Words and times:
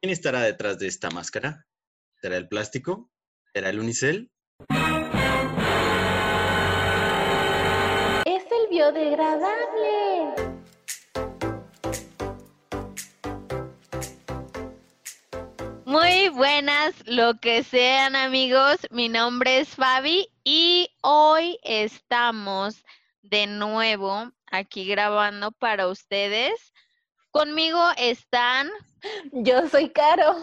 ¿Quién 0.00 0.12
estará 0.12 0.42
detrás 0.42 0.78
de 0.78 0.86
esta 0.86 1.10
máscara? 1.10 1.66
¿Será 2.20 2.36
el 2.36 2.46
plástico? 2.46 3.10
¿Será 3.52 3.70
el 3.70 3.80
unicel? 3.80 4.30
Es 8.24 8.44
el 8.44 8.68
biodegradable. 8.70 10.54
Muy 15.84 16.28
buenas, 16.28 16.94
lo 17.06 17.40
que 17.40 17.64
sean 17.64 18.14
amigos. 18.14 18.76
Mi 18.92 19.08
nombre 19.08 19.58
es 19.58 19.70
Fabi 19.70 20.28
y 20.44 20.90
hoy 21.00 21.58
estamos 21.64 22.84
de 23.22 23.48
nuevo 23.48 24.30
aquí 24.46 24.86
grabando 24.86 25.50
para 25.50 25.88
ustedes. 25.88 26.72
Conmigo 27.38 27.80
están 27.98 28.68
Yo 29.30 29.68
soy 29.68 29.90
Caro. 29.90 30.34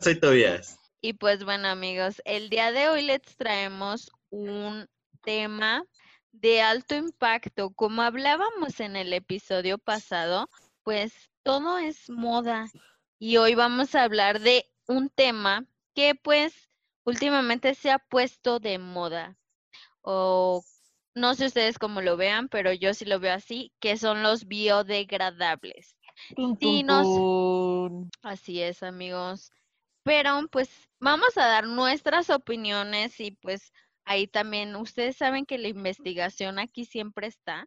Soy 0.00 0.20
Tobias. 0.20 0.78
y 1.00 1.14
pues 1.14 1.42
bueno 1.42 1.66
amigos, 1.66 2.22
el 2.24 2.50
día 2.50 2.70
de 2.70 2.88
hoy 2.88 3.02
les 3.02 3.20
traemos 3.36 4.12
un 4.30 4.86
tema 5.24 5.82
de 6.30 6.62
alto 6.62 6.94
impacto. 6.94 7.70
Como 7.70 8.02
hablábamos 8.02 8.78
en 8.78 8.94
el 8.94 9.12
episodio 9.12 9.76
pasado, 9.76 10.48
pues 10.84 11.12
todo 11.42 11.78
es 11.78 12.08
moda 12.08 12.70
y 13.18 13.38
hoy 13.38 13.56
vamos 13.56 13.96
a 13.96 14.04
hablar 14.04 14.38
de 14.38 14.66
un 14.86 15.10
tema 15.10 15.66
que 15.96 16.14
pues 16.14 16.54
últimamente 17.02 17.74
se 17.74 17.90
ha 17.90 17.98
puesto 17.98 18.60
de 18.60 18.78
moda 18.78 19.36
o 20.00 20.62
no 21.16 21.34
sé 21.34 21.46
ustedes 21.46 21.80
cómo 21.80 22.02
lo 22.02 22.16
vean, 22.16 22.48
pero 22.48 22.72
yo 22.72 22.94
sí 22.94 23.04
lo 23.04 23.18
veo 23.18 23.34
así, 23.34 23.72
que 23.80 23.96
son 23.96 24.22
los 24.22 24.46
biodegradables. 24.46 25.95
Tun, 26.34 26.56
Sí, 26.58 26.82
tun, 26.82 26.86
nos- 26.86 27.08
tun. 27.08 28.10
Así 28.22 28.62
es, 28.62 28.82
amigos. 28.82 29.50
Pero 30.04 30.46
pues 30.50 30.70
vamos 31.00 31.36
a 31.36 31.46
dar 31.46 31.66
nuestras 31.66 32.30
opiniones 32.30 33.18
y 33.20 33.32
pues 33.32 33.72
ahí 34.04 34.26
también 34.28 34.76
ustedes 34.76 35.16
saben 35.16 35.46
que 35.46 35.58
la 35.58 35.68
investigación 35.68 36.58
aquí 36.58 36.84
siempre 36.84 37.26
está. 37.26 37.66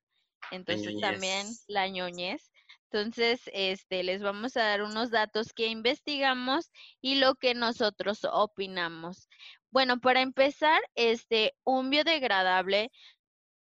Entonces 0.51 0.99
también 0.99 1.47
la 1.67 1.87
ñoñez. 1.89 2.51
Entonces, 2.91 3.41
este, 3.53 4.03
les 4.03 4.21
vamos 4.21 4.57
a 4.57 4.63
dar 4.63 4.81
unos 4.81 5.11
datos 5.11 5.53
que 5.53 5.67
investigamos 5.67 6.71
y 7.01 7.15
lo 7.15 7.35
que 7.35 7.53
nosotros 7.53 8.25
opinamos. 8.31 9.27
Bueno, 9.69 9.99
para 9.99 10.21
empezar, 10.21 10.81
este, 10.95 11.53
un 11.63 11.89
biodegradable, 11.91 12.91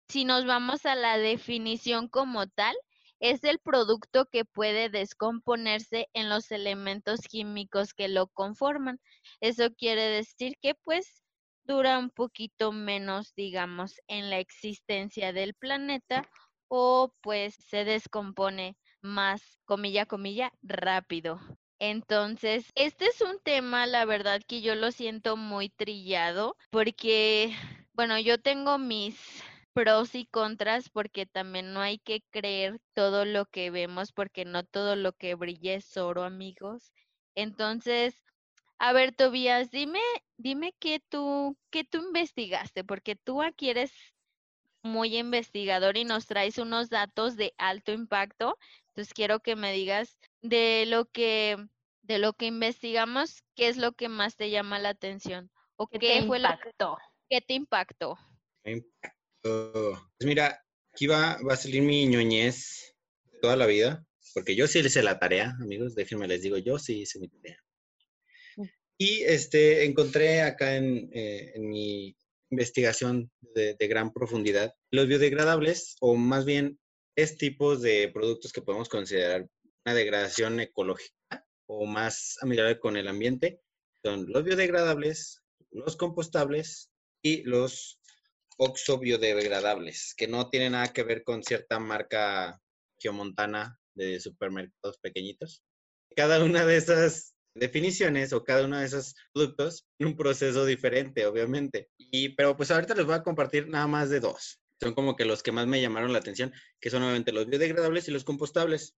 si 0.08 0.24
nos 0.24 0.44
vamos 0.44 0.84
a 0.84 0.94
la 0.94 1.16
definición 1.18 2.08
como 2.08 2.46
tal, 2.48 2.76
es 3.24 3.42
el 3.42 3.58
producto 3.58 4.26
que 4.26 4.44
puede 4.44 4.90
descomponerse 4.90 6.08
en 6.12 6.28
los 6.28 6.50
elementos 6.50 7.20
químicos 7.20 7.94
que 7.94 8.08
lo 8.08 8.26
conforman. 8.26 9.00
Eso 9.40 9.72
quiere 9.74 10.02
decir 10.02 10.58
que 10.60 10.74
pues 10.74 11.22
dura 11.64 11.98
un 11.98 12.10
poquito 12.10 12.70
menos, 12.70 13.34
digamos, 13.34 13.94
en 14.08 14.28
la 14.28 14.40
existencia 14.40 15.32
del 15.32 15.54
planeta 15.54 16.28
o 16.68 17.14
pues 17.22 17.54
se 17.70 17.86
descompone 17.86 18.76
más, 19.00 19.58
comilla, 19.64 20.04
comilla, 20.04 20.52
rápido. 20.60 21.40
Entonces, 21.78 22.70
este 22.74 23.06
es 23.06 23.22
un 23.22 23.38
tema, 23.42 23.86
la 23.86 24.04
verdad 24.04 24.42
que 24.46 24.60
yo 24.60 24.74
lo 24.74 24.92
siento 24.92 25.38
muy 25.38 25.70
trillado 25.70 26.58
porque, 26.68 27.56
bueno, 27.94 28.18
yo 28.18 28.38
tengo 28.38 28.76
mis 28.76 29.16
pros 29.74 30.14
y 30.16 30.26
contras 30.26 30.90
porque 30.90 31.26
también 31.26 31.74
no 31.74 31.80
hay 31.82 31.98
que 32.00 32.22
creer 32.30 32.80
todo 32.94 33.26
lo 33.26 33.46
que 33.46 33.70
vemos 33.70 34.12
porque 34.12 34.46
no 34.46 34.64
todo 34.64 34.96
lo 34.96 35.14
que 35.14 35.34
brilla 35.36 35.74
es 35.74 35.96
oro, 35.98 36.24
amigos. 36.24 36.92
Entonces, 37.36 38.24
a 38.78 38.92
ver, 38.94 39.14
Tobías, 39.16 39.70
dime, 39.70 40.00
dime 40.38 40.74
qué 40.80 41.00
tú, 41.08 41.58
qué 41.70 41.84
tú 41.84 41.98
investigaste, 41.98 42.84
porque 42.84 43.16
tú 43.16 43.42
aquí 43.42 43.70
eres 43.70 43.92
muy 44.82 45.16
investigador 45.16 45.96
y 45.96 46.04
nos 46.04 46.26
traes 46.26 46.58
unos 46.58 46.90
datos 46.90 47.36
de 47.36 47.54
alto 47.58 47.92
impacto. 47.92 48.58
Entonces, 48.88 49.14
quiero 49.14 49.40
que 49.40 49.56
me 49.56 49.72
digas 49.72 50.18
de 50.42 50.84
lo 50.86 51.06
que, 51.06 51.56
de 52.02 52.18
lo 52.18 52.34
que 52.34 52.46
investigamos, 52.46 53.42
qué 53.56 53.68
es 53.68 53.76
lo 53.78 53.92
que 53.94 54.08
más 54.08 54.36
te 54.36 54.50
llama 54.50 54.78
la 54.78 54.90
atención 54.90 55.50
o 55.76 55.88
¿Qué 55.90 55.98
qué 55.98 56.12
te 56.18 56.22
fue 56.22 56.38
lo 56.40 56.48
impactó? 56.48 56.98
que 57.30 57.40
te 57.42 57.54
impactó. 57.54 58.18
Me 58.64 58.72
impactó. 58.72 59.23
Pues 59.44 60.26
mira, 60.26 60.64
aquí 60.90 61.06
va, 61.06 61.38
va 61.46 61.52
a 61.52 61.56
salir 61.56 61.82
mi 61.82 62.06
ñoñez 62.06 62.96
toda 63.42 63.56
la 63.56 63.66
vida, 63.66 64.02
porque 64.32 64.56
yo 64.56 64.66
sí 64.66 64.78
hice 64.78 65.02
la 65.02 65.18
tarea, 65.18 65.54
amigos, 65.60 65.94
déjenme 65.94 66.26
les 66.26 66.40
digo, 66.40 66.56
yo 66.56 66.78
sí 66.78 67.02
hice 67.02 67.18
mi 67.18 67.28
tarea. 67.28 67.58
Mm. 68.56 68.64
Y 68.96 69.22
este, 69.24 69.84
encontré 69.84 70.40
acá 70.40 70.76
en, 70.76 71.10
eh, 71.12 71.52
en 71.54 71.68
mi 71.68 72.16
investigación 72.50 73.30
de, 73.54 73.74
de 73.74 73.86
gran 73.86 74.14
profundidad 74.14 74.72
los 74.90 75.08
biodegradables, 75.08 75.96
o 76.00 76.14
más 76.14 76.46
bien 76.46 76.78
es 77.14 77.36
tipos 77.36 77.82
de 77.82 78.10
productos 78.14 78.50
que 78.50 78.62
podemos 78.62 78.88
considerar 78.88 79.46
una 79.84 79.94
degradación 79.94 80.58
ecológica 80.58 81.44
o 81.66 81.84
más 81.84 82.38
amigable 82.40 82.78
con 82.80 82.96
el 82.96 83.08
ambiente, 83.08 83.60
son 84.02 84.24
los 84.32 84.42
biodegradables, 84.42 85.42
los 85.70 85.96
compostables 85.96 86.90
y 87.22 87.42
los 87.42 88.00
oxo-biodegradables, 88.56 90.14
que 90.16 90.28
no 90.28 90.48
tienen 90.50 90.72
nada 90.72 90.92
que 90.92 91.02
ver 91.02 91.24
con 91.24 91.42
cierta 91.42 91.78
marca 91.78 92.60
geomontana 92.98 93.78
de 93.94 94.20
supermercados 94.20 94.98
pequeñitos. 94.98 95.62
Cada 96.16 96.42
una 96.44 96.64
de 96.64 96.76
esas 96.76 97.34
definiciones 97.54 98.32
o 98.32 98.44
cada 98.44 98.64
uno 98.64 98.78
de 98.78 98.86
esos 98.86 99.14
productos 99.32 99.86
tiene 99.96 100.12
un 100.12 100.16
proceso 100.16 100.64
diferente, 100.64 101.26
obviamente. 101.26 101.88
Y, 101.98 102.30
pero 102.30 102.56
pues 102.56 102.70
ahorita 102.70 102.94
les 102.94 103.06
voy 103.06 103.14
a 103.14 103.22
compartir 103.22 103.68
nada 103.68 103.86
más 103.86 104.10
de 104.10 104.20
dos. 104.20 104.60
Son 104.80 104.94
como 104.94 105.16
que 105.16 105.24
los 105.24 105.42
que 105.42 105.52
más 105.52 105.66
me 105.66 105.80
llamaron 105.80 106.12
la 106.12 106.18
atención, 106.18 106.52
que 106.80 106.90
son 106.90 107.02
obviamente 107.02 107.32
los 107.32 107.46
biodegradables 107.46 108.08
y 108.08 108.10
los 108.10 108.24
compostables. 108.24 108.96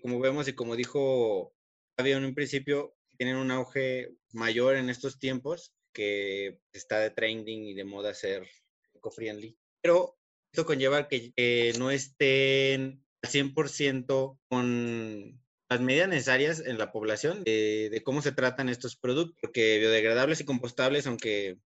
Como 0.00 0.20
vemos 0.20 0.48
y 0.48 0.54
como 0.54 0.76
dijo 0.76 1.54
había 1.98 2.16
en 2.16 2.24
un 2.24 2.34
principio, 2.34 2.94
tienen 3.16 3.36
un 3.36 3.50
auge 3.50 4.14
mayor 4.32 4.76
en 4.76 4.90
estos 4.90 5.18
tiempos, 5.18 5.74
que 5.96 6.60
está 6.74 7.00
de 7.00 7.10
trending 7.10 7.64
y 7.64 7.72
de 7.74 7.84
moda 7.84 8.12
ser 8.12 8.46
eco-friendly. 8.94 9.56
Pero 9.80 10.18
esto 10.52 10.66
conlleva 10.66 11.08
que 11.08 11.32
eh, 11.36 11.72
no 11.78 11.90
estén 11.90 13.02
al 13.22 13.30
100% 13.30 14.38
con 14.48 15.40
las 15.70 15.80
medidas 15.80 16.08
necesarias 16.08 16.60
en 16.60 16.76
la 16.78 16.92
población 16.92 17.42
de, 17.44 17.88
de 17.90 18.02
cómo 18.02 18.20
se 18.20 18.32
tratan 18.32 18.68
estos 18.68 18.96
productos, 18.96 19.38
porque 19.40 19.78
biodegradables 19.78 20.40
y 20.40 20.44
compostables, 20.44 21.06
aunque 21.06 21.58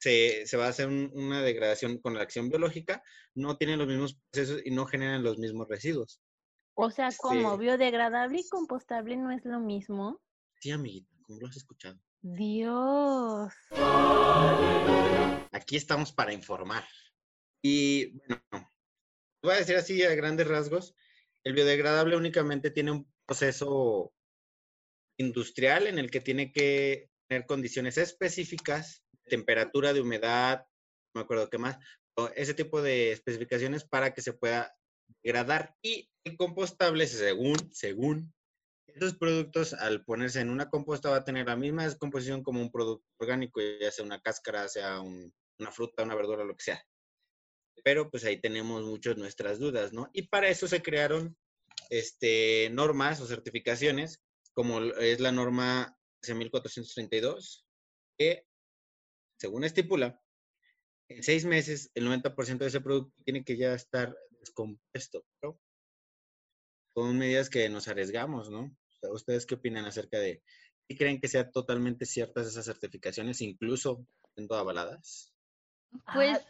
se, 0.00 0.46
se 0.46 0.56
va 0.58 0.66
a 0.66 0.68
hacer 0.68 0.86
un- 0.88 1.10
una 1.14 1.42
degradación 1.42 1.98
con 1.98 2.14
la 2.14 2.22
acción 2.22 2.50
biológica, 2.50 3.02
no 3.34 3.56
tienen 3.56 3.78
los 3.78 3.88
mismos 3.88 4.18
procesos 4.30 4.60
y 4.64 4.70
no 4.70 4.84
generan 4.86 5.22
los 5.24 5.38
mismos 5.38 5.66
residuos. 5.68 6.20
O 6.74 6.90
sea, 6.90 7.08
como 7.16 7.52
Sí. 7.56 7.64
biodegradable 7.64 8.40
y 8.40 8.48
compostable 8.48 9.16
no 9.16 9.32
es 9.32 9.44
lo 9.44 9.58
mismo. 9.60 10.20
Sí, 10.60 10.70
amiguita, 10.70 11.16
como 11.22 11.40
lo 11.40 11.46
has 11.48 11.56
escuchado. 11.56 11.98
Dios. 12.20 13.52
Aquí 15.52 15.76
estamos 15.76 16.12
para 16.12 16.32
informar. 16.32 16.84
Y 17.62 18.18
bueno, 18.18 18.42
voy 19.42 19.52
a 19.54 19.58
decir 19.58 19.76
así 19.76 20.02
a 20.02 20.14
grandes 20.14 20.46
rasgos, 20.48 20.94
el 21.44 21.54
biodegradable 21.54 22.16
únicamente 22.16 22.70
tiene 22.70 22.92
un 22.92 23.12
proceso 23.26 24.12
industrial 25.18 25.86
en 25.86 25.98
el 25.98 26.10
que 26.10 26.20
tiene 26.20 26.52
que 26.52 27.10
tener 27.28 27.46
condiciones 27.46 27.98
específicas, 27.98 29.04
temperatura, 29.24 29.92
de 29.92 30.00
humedad, 30.00 30.66
no 31.14 31.20
me 31.20 31.24
acuerdo 31.24 31.50
qué 31.50 31.58
más, 31.58 31.78
ese 32.34 32.54
tipo 32.54 32.82
de 32.82 33.12
especificaciones 33.12 33.84
para 33.84 34.12
que 34.12 34.22
se 34.22 34.32
pueda 34.32 34.74
degradar. 35.22 35.74
Y 35.82 36.10
el 36.24 36.36
compostable, 36.36 37.06
según, 37.06 37.56
según 37.72 38.32
estos 38.88 39.16
productos, 39.16 39.74
al 39.74 40.04
ponerse 40.04 40.40
en 40.40 40.50
una 40.50 40.70
composta, 40.70 41.10
va 41.10 41.16
a 41.16 41.24
tener 41.24 41.46
la 41.46 41.56
misma 41.56 41.84
descomposición 41.84 42.42
como 42.42 42.60
un 42.60 42.70
producto 42.70 43.06
orgánico, 43.18 43.60
ya 43.80 43.90
sea 43.90 44.04
una 44.04 44.20
cáscara, 44.20 44.68
sea 44.68 45.00
un- 45.00 45.32
una 45.58 45.72
fruta, 45.72 46.02
una 46.04 46.14
verdura, 46.14 46.44
lo 46.44 46.56
que 46.56 46.64
sea. 46.64 46.82
Pero 47.84 48.10
pues 48.10 48.24
ahí 48.24 48.40
tenemos 48.40 48.84
muchas 48.84 49.16
nuestras 49.16 49.58
dudas, 49.58 49.92
¿no? 49.92 50.10
Y 50.12 50.28
para 50.28 50.48
eso 50.48 50.66
se 50.66 50.82
crearon 50.82 51.36
este, 51.90 52.68
normas 52.70 53.20
o 53.20 53.26
certificaciones, 53.26 54.20
como 54.52 54.80
es 54.82 55.20
la 55.20 55.32
norma 55.32 55.96
1432, 56.22 57.64
que 58.18 58.44
según 59.38 59.64
estipula, 59.64 60.20
en 61.08 61.22
seis 61.22 61.44
meses 61.44 61.90
el 61.94 62.04
90% 62.04 62.64
de 62.64 62.68
ese 62.68 62.80
producto 62.80 63.14
tiene 63.24 63.44
que 63.44 63.56
ya 63.56 63.74
estar 63.74 64.14
descompuesto. 64.40 65.24
Pero 65.40 65.60
son 66.94 67.16
medidas 67.18 67.48
que 67.48 67.68
nos 67.68 67.88
arriesgamos, 67.88 68.50
¿no? 68.50 68.76
¿Ustedes 69.02 69.46
qué 69.46 69.54
opinan 69.56 69.84
acerca 69.86 70.18
de 70.18 70.42
si 70.88 70.96
creen 70.96 71.20
que 71.20 71.28
sean 71.28 71.50
totalmente 71.52 72.06
ciertas 72.06 72.46
esas 72.46 72.64
certificaciones, 72.66 73.40
incluso 73.40 74.06
siendo 74.34 74.56
avaladas? 74.56 75.34
Pues 76.12 76.38
Ah, 76.38 76.40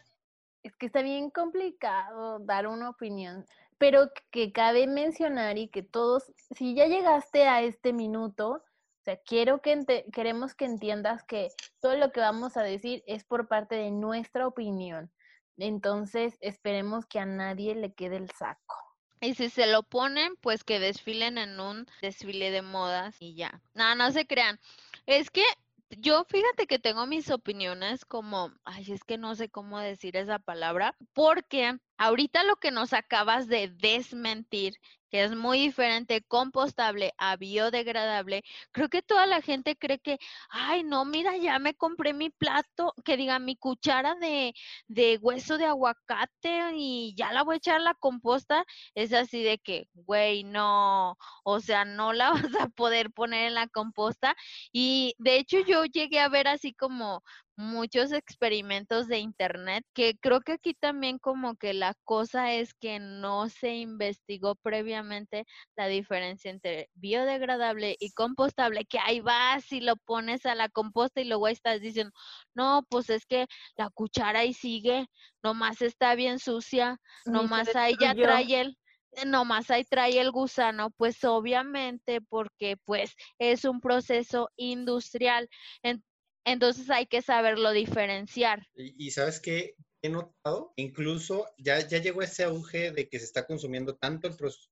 es 0.63 0.75
que 0.77 0.87
está 0.87 1.01
bien 1.01 1.29
complicado 1.29 2.39
dar 2.39 2.67
una 2.67 2.89
opinión, 2.89 3.45
pero 3.77 4.11
que 4.31 4.51
cabe 4.51 4.87
mencionar 4.87 5.57
y 5.57 5.69
que 5.69 5.83
todos, 5.83 6.31
si 6.51 6.75
ya 6.75 6.87
llegaste 6.87 7.47
a 7.47 7.61
este 7.61 7.93
minuto, 7.93 8.49
o 8.51 9.03
sea, 9.05 9.17
quiero 9.17 9.61
que 9.61 9.73
ente- 9.73 10.05
queremos 10.11 10.55
que 10.55 10.65
entiendas 10.65 11.23
que 11.23 11.49
todo 11.79 11.95
lo 11.97 12.11
que 12.11 12.19
vamos 12.19 12.57
a 12.57 12.63
decir 12.63 13.03
es 13.07 13.23
por 13.25 13.47
parte 13.47 13.75
de 13.75 13.91
nuestra 13.91 14.47
opinión. 14.47 15.11
Entonces, 15.57 16.37
esperemos 16.41 17.05
que 17.05 17.19
a 17.19 17.25
nadie 17.25 17.75
le 17.75 17.93
quede 17.93 18.17
el 18.17 18.29
saco. 18.31 18.75
Y 19.21 19.35
si 19.35 19.49
se 19.49 19.67
lo 19.67 19.83
ponen, 19.83 20.35
pues 20.41 20.63
que 20.63 20.79
desfilen 20.79 21.37
en 21.37 21.59
un 21.59 21.87
desfile 22.01 22.51
de 22.51 22.61
modas 22.61 23.17
y 23.19 23.35
ya. 23.35 23.61
No, 23.73 23.95
no 23.95 24.11
se 24.11 24.25
crean. 24.25 24.59
Es 25.05 25.29
que 25.29 25.43
yo 25.89 26.23
fíjate 26.25 26.67
que 26.67 26.79
tengo 26.79 27.05
mis 27.05 27.29
opiniones 27.31 28.05
como, 28.05 28.53
ay, 28.63 28.91
es 28.91 29.03
que 29.03 29.17
no 29.17 29.35
sé 29.35 29.49
cómo 29.49 29.79
decir 29.79 30.15
esa 30.15 30.39
palabra, 30.39 30.95
porque 31.13 31.77
ahorita 31.99 32.43
lo 32.45 32.55
que 32.57 32.71
nos 32.71 32.93
acabas 32.93 33.47
de 33.47 33.67
desmentir, 33.69 34.75
que 35.11 35.23
es 35.23 35.35
muy 35.35 35.59
diferente 35.59 36.21
compostable 36.23 37.13
a 37.17 37.35
biodegradable, 37.35 38.43
creo 38.71 38.89
que 38.89 39.01
toda 39.01 39.25
la 39.25 39.41
gente 39.41 39.75
cree 39.75 39.99
que, 39.99 40.19
ay, 40.49 40.83
no, 40.83 41.03
mira, 41.05 41.35
ya 41.37 41.59
me 41.59 41.73
compré 41.75 42.13
mi 42.13 42.29
plato, 42.29 42.93
que 43.03 43.17
diga 43.17 43.39
mi 43.39 43.55
cuchara 43.57 44.15
de, 44.15 44.53
de 44.87 45.17
hueso 45.21 45.57
de 45.57 45.65
aguacate 45.65 46.71
y 46.75 47.15
ya 47.17 47.33
la 47.33 47.43
voy 47.43 47.55
a 47.55 47.57
echar 47.57 47.75
a 47.77 47.79
la 47.79 47.95
composta. 47.95 48.65
Es 48.95 49.13
así 49.13 49.43
de 49.43 49.57
que, 49.57 49.89
güey, 49.93 50.43
no, 50.43 51.17
o 51.43 51.59
sea, 51.59 51.85
no 51.85 52.13
la 52.13 52.31
vas 52.53 52.55
a 52.59 52.69
poder 52.69 53.11
poner 53.11 53.47
en 53.47 53.55
la 53.55 53.67
composta. 53.67 54.35
Y 54.71 55.15
de 55.17 55.37
hecho 55.37 55.59
yo 55.59 55.85
llegué 55.85 56.19
a 56.19 56.29
ver 56.29 56.47
así 56.47 56.73
como 56.73 57.23
muchos 57.59 58.11
experimentos 58.13 59.07
de 59.07 59.19
internet, 59.19 59.83
que 59.93 60.15
creo 60.19 60.39
que 60.41 60.53
aquí 60.53 60.73
también 60.73 61.19
como 61.19 61.55
que 61.55 61.73
la 61.73 61.93
cosa 62.05 62.53
es 62.53 62.73
que 62.73 62.99
no 62.99 63.49
se 63.49 63.75
investigó 63.75 64.55
previamente 64.55 65.43
la 65.75 65.87
diferencia 65.87 66.51
entre 66.51 66.89
biodegradable 66.93 67.95
y 67.99 68.11
compostable, 68.11 68.85
que 68.85 68.99
ahí 68.99 69.19
vas 69.19 69.71
y 69.73 69.81
lo 69.81 69.95
pones 69.97 70.45
a 70.45 70.55
la 70.55 70.69
composta 70.69 71.21
y 71.21 71.25
luego 71.25 71.47
ahí 71.47 71.53
estás 71.53 71.81
diciendo, 71.81 72.11
no, 72.53 72.83
pues 72.89 73.09
es 73.09 73.25
que 73.25 73.45
la 73.75 73.89
cuchara 73.89 74.39
ahí 74.39 74.53
sigue, 74.53 75.07
nomás 75.43 75.81
está 75.81 76.15
bien 76.15 76.39
sucia, 76.39 76.97
nomás 77.31 77.75
ahí 77.75 77.97
ya 77.97 78.15
trae 78.15 78.61
el, 78.61 78.77
eh, 79.11 79.25
nomás 79.25 79.69
ahí 79.71 79.83
trae 79.85 80.19
el 80.19 80.31
gusano, 80.31 80.91
pues 80.97 81.23
obviamente 81.23 82.21
porque 82.21 82.75
pues 82.85 83.13
es 83.39 83.65
un 83.65 83.81
proceso 83.81 84.49
industrial. 84.55 85.47
En- 85.83 86.03
entonces 86.45 86.89
hay 86.89 87.05
que 87.05 87.21
saberlo 87.21 87.71
diferenciar. 87.71 88.67
Y, 88.75 89.11
¿sabes 89.11 89.39
qué? 89.39 89.75
He 90.01 90.09
notado, 90.09 90.73
incluso 90.77 91.45
ya, 91.57 91.85
ya 91.85 91.99
llegó 91.99 92.21
ese 92.21 92.43
auge 92.43 92.91
de 92.91 93.09
que 93.09 93.19
se 93.19 93.25
está 93.25 93.45
consumiendo 93.45 93.97
tanto 93.97 94.27
el 94.27 94.35
producto 94.35 94.69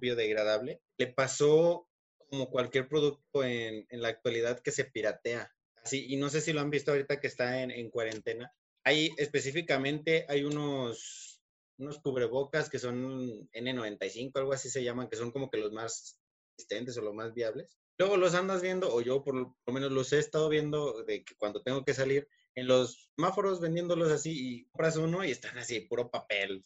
biodegradable, 0.00 0.80
le 0.96 1.06
pasó 1.08 1.88
como 2.30 2.48
cualquier 2.50 2.88
producto 2.88 3.42
en, 3.42 3.86
en 3.88 4.02
la 4.02 4.08
actualidad 4.08 4.60
que 4.60 4.70
se 4.70 4.84
piratea. 4.84 5.52
Así, 5.82 6.06
y 6.08 6.16
no 6.16 6.28
sé 6.28 6.40
si 6.40 6.52
lo 6.52 6.60
han 6.60 6.70
visto 6.70 6.92
ahorita 6.92 7.20
que 7.20 7.26
está 7.26 7.62
en, 7.62 7.70
en 7.70 7.90
cuarentena. 7.90 8.52
Hay 8.84 9.10
específicamente, 9.16 10.26
hay 10.28 10.44
unos, 10.44 11.42
unos 11.78 11.98
cubrebocas 11.98 12.70
que 12.70 12.78
son 12.78 13.48
N95, 13.52 14.32
algo 14.36 14.52
así 14.52 14.68
se 14.68 14.84
llaman, 14.84 15.08
que 15.08 15.16
son 15.16 15.32
como 15.32 15.50
que 15.50 15.58
los 15.58 15.72
más 15.72 16.18
resistentes 16.56 16.96
o 16.96 17.02
los 17.02 17.14
más 17.14 17.34
viables. 17.34 17.79
Luego 18.00 18.16
los 18.16 18.34
andas 18.34 18.62
viendo, 18.62 18.90
o 18.90 19.02
yo 19.02 19.22
por 19.22 19.34
lo 19.34 19.54
menos 19.66 19.92
los 19.92 20.10
he 20.14 20.18
estado 20.18 20.48
viendo 20.48 21.02
de 21.02 21.22
que 21.22 21.34
cuando 21.36 21.60
tengo 21.60 21.84
que 21.84 21.92
salir 21.92 22.26
en 22.54 22.66
los 22.66 23.10
semáforos 23.14 23.60
vendiéndolos 23.60 24.10
así 24.10 24.32
y 24.32 24.64
compras 24.70 24.96
uno 24.96 25.22
y 25.22 25.30
están 25.30 25.58
así, 25.58 25.80
puro 25.80 26.10
papel. 26.10 26.64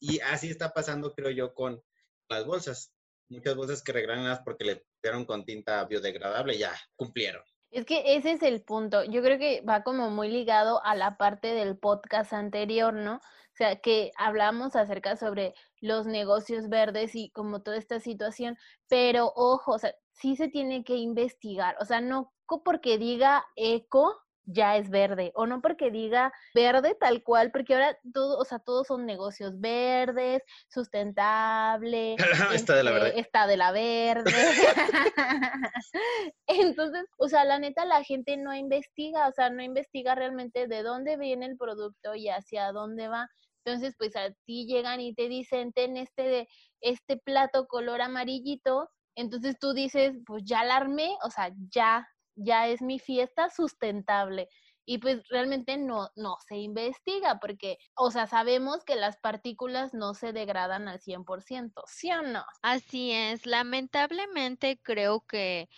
Y 0.00 0.20
así 0.20 0.50
está 0.50 0.74
pasando, 0.74 1.14
creo 1.14 1.30
yo, 1.30 1.54
con 1.54 1.82
las 2.28 2.44
bolsas. 2.44 2.92
Muchas 3.30 3.56
bolsas 3.56 3.82
que 3.82 3.92
regalan 3.92 4.44
porque 4.44 4.66
le 4.66 4.76
pusieron 4.76 5.24
con 5.24 5.46
tinta 5.46 5.82
biodegradable, 5.86 6.58
ya 6.58 6.74
cumplieron. 6.96 7.42
Es 7.70 7.86
que 7.86 8.14
ese 8.14 8.32
es 8.32 8.42
el 8.42 8.62
punto. 8.62 9.04
Yo 9.04 9.22
creo 9.22 9.38
que 9.38 9.62
va 9.62 9.84
como 9.84 10.10
muy 10.10 10.28
ligado 10.28 10.84
a 10.84 10.94
la 10.96 11.16
parte 11.16 11.54
del 11.54 11.78
podcast 11.78 12.34
anterior, 12.34 12.92
¿no? 12.92 13.22
O 13.54 13.56
sea, 13.56 13.76
que 13.76 14.10
hablamos 14.16 14.74
acerca 14.74 15.14
sobre 15.16 15.54
los 15.80 16.06
negocios 16.06 16.68
verdes 16.68 17.14
y 17.14 17.30
como 17.30 17.62
toda 17.62 17.76
esta 17.76 18.00
situación, 18.00 18.58
pero 18.88 19.32
ojo, 19.36 19.74
o 19.74 19.78
sea, 19.78 19.94
sí 20.10 20.34
se 20.34 20.48
tiene 20.48 20.82
que 20.82 20.96
investigar, 20.96 21.76
o 21.80 21.84
sea, 21.84 22.00
no 22.00 22.32
porque 22.64 22.98
diga 22.98 23.44
eco 23.54 24.20
ya 24.46 24.76
es 24.76 24.90
verde, 24.90 25.32
o 25.34 25.46
no 25.46 25.60
porque 25.60 25.90
diga 25.90 26.32
verde 26.54 26.96
tal 26.98 27.22
cual, 27.22 27.50
porque 27.50 27.74
ahora 27.74 27.98
todo, 28.12 28.38
o 28.38 28.44
sea, 28.44 28.58
todos 28.58 28.86
son 28.86 29.06
negocios 29.06 29.58
verdes, 29.60 30.42
sustentable, 30.68 32.16
Está 32.52 32.76
de 32.76 32.84
la 32.84 32.90
este, 32.90 33.04
verde. 33.04 33.20
está 33.20 33.46
de 33.46 33.56
la 33.56 33.72
verde. 33.72 34.32
Entonces, 36.46 37.04
o 37.18 37.28
sea, 37.28 37.44
la 37.44 37.58
neta, 37.58 37.84
la 37.84 38.02
gente 38.04 38.36
no 38.36 38.54
investiga, 38.54 39.28
o 39.28 39.32
sea, 39.32 39.50
no 39.50 39.62
investiga 39.62 40.14
realmente 40.14 40.66
de 40.66 40.82
dónde 40.82 41.16
viene 41.16 41.46
el 41.46 41.56
producto 41.56 42.14
y 42.14 42.28
hacia 42.28 42.72
dónde 42.72 43.08
va. 43.08 43.28
Entonces, 43.64 43.94
pues 43.96 44.14
a 44.16 44.30
ti 44.44 44.66
llegan 44.66 45.00
y 45.00 45.14
te 45.14 45.28
dicen, 45.28 45.72
ten 45.72 45.96
este, 45.96 46.22
de, 46.22 46.48
este 46.80 47.16
plato 47.16 47.66
color 47.66 48.02
amarillito, 48.02 48.90
entonces 49.16 49.56
tú 49.58 49.72
dices, 49.72 50.12
pues 50.26 50.42
ya 50.44 50.64
la 50.64 50.76
armé, 50.76 51.16
o 51.22 51.30
sea, 51.30 51.50
ya, 51.70 52.06
ya 52.34 52.68
es 52.68 52.82
mi 52.82 52.98
fiesta 52.98 53.50
sustentable. 53.50 54.48
Y 54.86 54.98
pues 54.98 55.26
realmente 55.28 55.78
no, 55.78 56.10
no 56.14 56.36
se 56.46 56.56
investiga 56.56 57.38
porque, 57.40 57.78
o 57.96 58.10
sea, 58.10 58.26
sabemos 58.26 58.84
que 58.84 58.96
las 58.96 59.16
partículas 59.16 59.94
no 59.94 60.12
se 60.12 60.32
degradan 60.32 60.88
al 60.88 61.00
100%, 61.00 61.82
¿sí 61.86 62.12
o 62.12 62.20
no? 62.20 62.44
Así 62.60 63.12
es, 63.12 63.46
lamentablemente 63.46 64.78
creo 64.82 65.22
que 65.22 65.68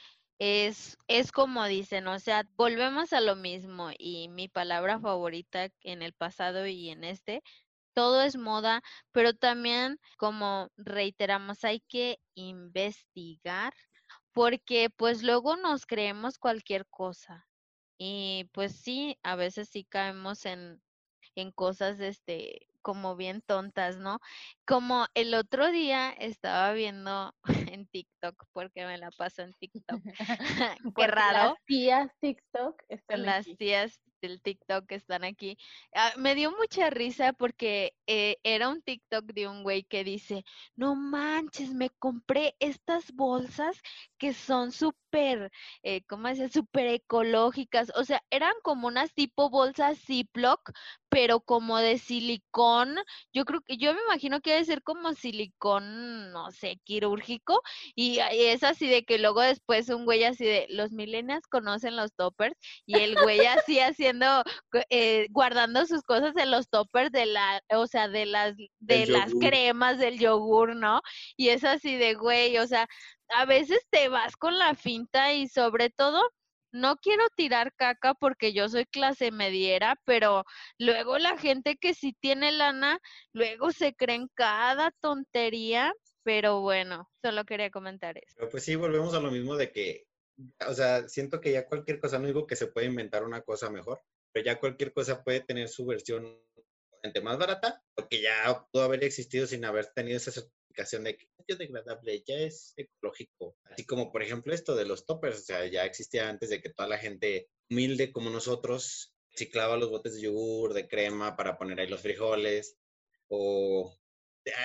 es, 0.40 0.98
es 1.06 1.30
como 1.30 1.64
dicen, 1.66 2.08
o 2.08 2.18
sea, 2.18 2.48
volvemos 2.56 3.12
a 3.12 3.20
lo 3.20 3.36
mismo 3.36 3.90
y 3.96 4.28
mi 4.28 4.48
palabra 4.48 4.98
favorita 4.98 5.68
en 5.82 6.02
el 6.02 6.12
pasado 6.12 6.66
y 6.66 6.90
en 6.90 7.04
este, 7.04 7.42
todo 7.94 8.22
es 8.22 8.36
moda, 8.36 8.82
pero 9.12 9.34
también, 9.34 9.98
como 10.18 10.68
reiteramos, 10.76 11.64
hay 11.64 11.80
que 11.80 12.18
investigar 12.34 13.72
porque 14.36 14.90
pues 14.94 15.22
luego 15.22 15.56
nos 15.56 15.86
creemos 15.86 16.36
cualquier 16.36 16.86
cosa 16.88 17.48
y 17.96 18.50
pues 18.52 18.76
sí, 18.76 19.18
a 19.22 19.34
veces 19.34 19.70
sí 19.70 19.86
caemos 19.86 20.44
en, 20.44 20.82
en 21.36 21.52
cosas 21.52 22.00
este 22.00 22.68
como 22.82 23.16
bien 23.16 23.40
tontas, 23.40 23.96
¿no? 23.96 24.18
Como 24.66 25.06
el 25.14 25.32
otro 25.32 25.70
día 25.70 26.10
estaba 26.10 26.74
viendo 26.74 27.34
en 27.74 27.86
TikTok, 27.86 28.44
porque 28.52 28.84
me 28.84 28.98
la 28.98 29.10
paso 29.10 29.40
en 29.40 29.54
TikTok. 29.54 30.02
Qué 30.94 31.06
raro. 31.06 31.54
Las 31.54 31.64
tías 31.64 32.10
TikTok 32.20 32.82
están 32.90 33.24
Las 33.24 33.46
aquí. 33.46 33.56
tías 33.56 34.02
del 34.20 34.40
TikTok 34.42 34.86
que 34.86 34.94
están 34.96 35.24
aquí. 35.24 35.58
Ah, 35.94 36.12
me 36.16 36.34
dio 36.34 36.50
mucha 36.52 36.90
risa 36.90 37.32
porque 37.32 37.94
eh, 38.06 38.36
era 38.42 38.68
un 38.68 38.82
TikTok 38.82 39.26
de 39.32 39.48
un 39.48 39.62
güey 39.62 39.84
que 39.84 40.04
dice, 40.04 40.44
no 40.74 40.94
manches, 40.94 41.72
me 41.72 41.90
compré 41.90 42.54
estas 42.60 43.12
bolsas 43.12 43.80
que 44.18 44.32
son 44.34 44.72
súper, 44.72 45.05
eh, 45.16 46.02
¿cómo 46.08 46.28
decía? 46.28 46.48
Súper 46.48 46.86
ecológicas. 46.88 47.90
O 47.96 48.04
sea, 48.04 48.22
eran 48.30 48.54
como 48.62 48.86
unas 48.88 49.14
tipo 49.14 49.50
bolsas 49.50 49.98
Ziploc, 49.98 50.70
pero 51.08 51.40
como 51.40 51.78
de 51.78 51.98
silicón. 51.98 52.96
Yo 53.32 53.44
creo 53.44 53.60
que, 53.62 53.76
yo 53.78 53.94
me 53.94 54.00
imagino 54.02 54.40
que 54.40 54.50
debe 54.52 54.64
ser 54.64 54.82
como 54.82 55.14
silicón, 55.14 56.32
no 56.32 56.50
sé, 56.50 56.80
quirúrgico. 56.84 57.62
Y, 57.94 58.18
es 58.32 58.62
así 58.62 58.86
de 58.88 59.04
que 59.04 59.18
luego 59.18 59.40
después 59.40 59.88
un 59.88 60.04
güey 60.04 60.24
así 60.24 60.44
de, 60.44 60.66
los 60.70 60.92
millennials 60.92 61.46
conocen 61.46 61.96
los 61.96 62.14
toppers 62.14 62.56
y 62.86 62.96
el 62.96 63.14
güey 63.22 63.46
así 63.46 63.80
haciendo, 63.80 64.42
eh, 64.90 65.26
guardando 65.30 65.86
sus 65.86 66.02
cosas 66.02 66.34
en 66.36 66.50
los 66.50 66.68
toppers 66.68 67.12
de 67.12 67.26
la, 67.26 67.62
o 67.70 67.86
sea, 67.86 68.08
de 68.08 68.26
las, 68.26 68.56
de 68.80 69.06
las 69.06 69.30
yogur. 69.32 69.48
cremas 69.48 69.98
del 69.98 70.18
yogur, 70.18 70.76
¿no? 70.76 71.00
Y 71.36 71.48
es 71.48 71.64
así 71.64 71.96
de, 71.96 72.14
güey, 72.14 72.58
o 72.58 72.66
sea, 72.66 72.86
a 73.30 73.44
veces 73.44 73.80
te 73.90 74.08
vas 74.08 74.36
con 74.36 74.58
la 74.58 74.74
finta 74.74 75.32
y 75.32 75.48
sobre 75.48 75.90
todo, 75.90 76.22
no 76.72 76.96
quiero 76.96 77.24
tirar 77.36 77.72
caca 77.74 78.14
porque 78.14 78.52
yo 78.52 78.68
soy 78.68 78.84
clase 78.86 79.30
mediera, 79.30 79.96
pero 80.04 80.44
luego 80.78 81.18
la 81.18 81.38
gente 81.38 81.76
que 81.76 81.94
sí 81.94 82.14
tiene 82.20 82.52
lana, 82.52 83.00
luego 83.32 83.70
se 83.72 83.94
creen 83.94 84.28
cada 84.34 84.90
tontería, 85.00 85.92
pero 86.22 86.60
bueno, 86.60 87.08
solo 87.22 87.44
quería 87.44 87.70
comentar 87.70 88.18
eso. 88.18 88.34
Pero 88.36 88.50
pues 88.50 88.64
sí, 88.64 88.74
volvemos 88.74 89.14
a 89.14 89.20
lo 89.20 89.30
mismo 89.30 89.56
de 89.56 89.72
que, 89.72 90.06
o 90.66 90.74
sea, 90.74 91.08
siento 91.08 91.40
que 91.40 91.52
ya 91.52 91.66
cualquier 91.66 92.00
cosa, 92.00 92.18
no 92.18 92.26
digo 92.26 92.46
que 92.46 92.56
se 92.56 92.66
puede 92.66 92.86
inventar 92.86 93.24
una 93.24 93.42
cosa 93.42 93.70
mejor, 93.70 94.02
pero 94.32 94.44
ya 94.44 94.60
cualquier 94.60 94.92
cosa 94.92 95.22
puede 95.22 95.40
tener 95.40 95.68
su 95.68 95.86
versión 95.86 96.38
más 97.22 97.38
barata, 97.38 97.82
porque 97.94 98.20
ya 98.20 98.66
pudo 98.70 98.82
haber 98.82 99.04
existido 99.04 99.46
sin 99.46 99.64
haber 99.64 99.86
tenido 99.94 100.16
esa 100.16 100.32
de 100.76 101.16
que 101.16 101.24
es 101.24 101.46
biodegradable, 101.46 102.22
ya 102.26 102.36
es 102.36 102.74
ecológico. 102.76 103.56
Así 103.64 103.84
como, 103.84 104.12
por 104.12 104.22
ejemplo, 104.22 104.54
esto 104.54 104.74
de 104.74 104.84
los 104.84 105.06
toppers, 105.06 105.40
o 105.40 105.44
sea, 105.44 105.66
ya 105.66 105.84
existía 105.84 106.28
antes 106.28 106.50
de 106.50 106.60
que 106.60 106.70
toda 106.70 106.88
la 106.88 106.98
gente 106.98 107.48
humilde 107.70 108.12
como 108.12 108.30
nosotros 108.30 109.14
reciclaba 109.30 109.76
los 109.76 109.90
botes 109.90 110.14
de 110.14 110.22
yogur, 110.22 110.72
de 110.74 110.88
crema 110.88 111.36
para 111.36 111.58
poner 111.58 111.80
ahí 111.80 111.88
los 111.88 112.00
frijoles, 112.00 112.76
o 113.28 113.94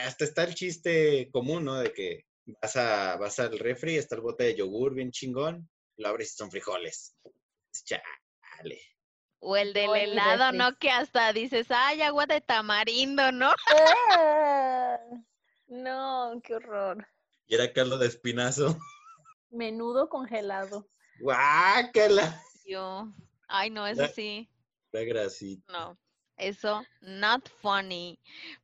hasta 0.05 0.25
está 0.25 0.43
el 0.43 0.53
chiste 0.53 1.29
común, 1.31 1.65
¿no? 1.65 1.79
De 1.79 1.91
que 1.91 2.25
vas, 2.61 2.75
a, 2.75 3.17
vas 3.17 3.39
al 3.39 3.57
refri, 3.57 3.97
está 3.97 4.15
el 4.15 4.21
bote 4.21 4.43
de 4.43 4.55
yogur 4.55 4.93
bien 4.93 5.11
chingón, 5.11 5.69
lo 5.97 6.07
abres 6.07 6.33
y 6.33 6.35
son 6.35 6.51
frijoles. 6.51 7.15
Chale. 7.85 8.81
O 9.39 9.57
el 9.57 9.73
del 9.73 9.89
O 9.89 9.95
el 9.95 10.11
helado, 10.11 10.51
refri. 10.51 10.57
¿no? 10.57 10.77
Que 10.77 10.91
hasta 10.91 11.33
dices, 11.33 11.67
ay, 11.69 12.01
agua 12.01 12.27
de 12.27 12.41
tamarindo, 12.41 13.31
¿no? 13.31 13.53
No, 15.71 16.41
qué 16.43 16.55
horror. 16.55 17.07
Y 17.47 17.55
era 17.55 17.71
caldo 17.71 17.97
de 17.97 18.07
espinazo. 18.07 18.77
Menudo 19.49 20.09
congelado. 20.09 20.87
¡Guácala! 21.21 22.41
Yo, 22.65 23.07
ay, 23.47 23.69
no, 23.69 23.87
eso 23.87 24.05
sí, 24.07 24.49
La 24.91 25.01
grasita. 25.03 25.71
no. 25.71 25.97
Eso, 26.37 26.81
not 27.01 27.47
funny. 27.61 28.19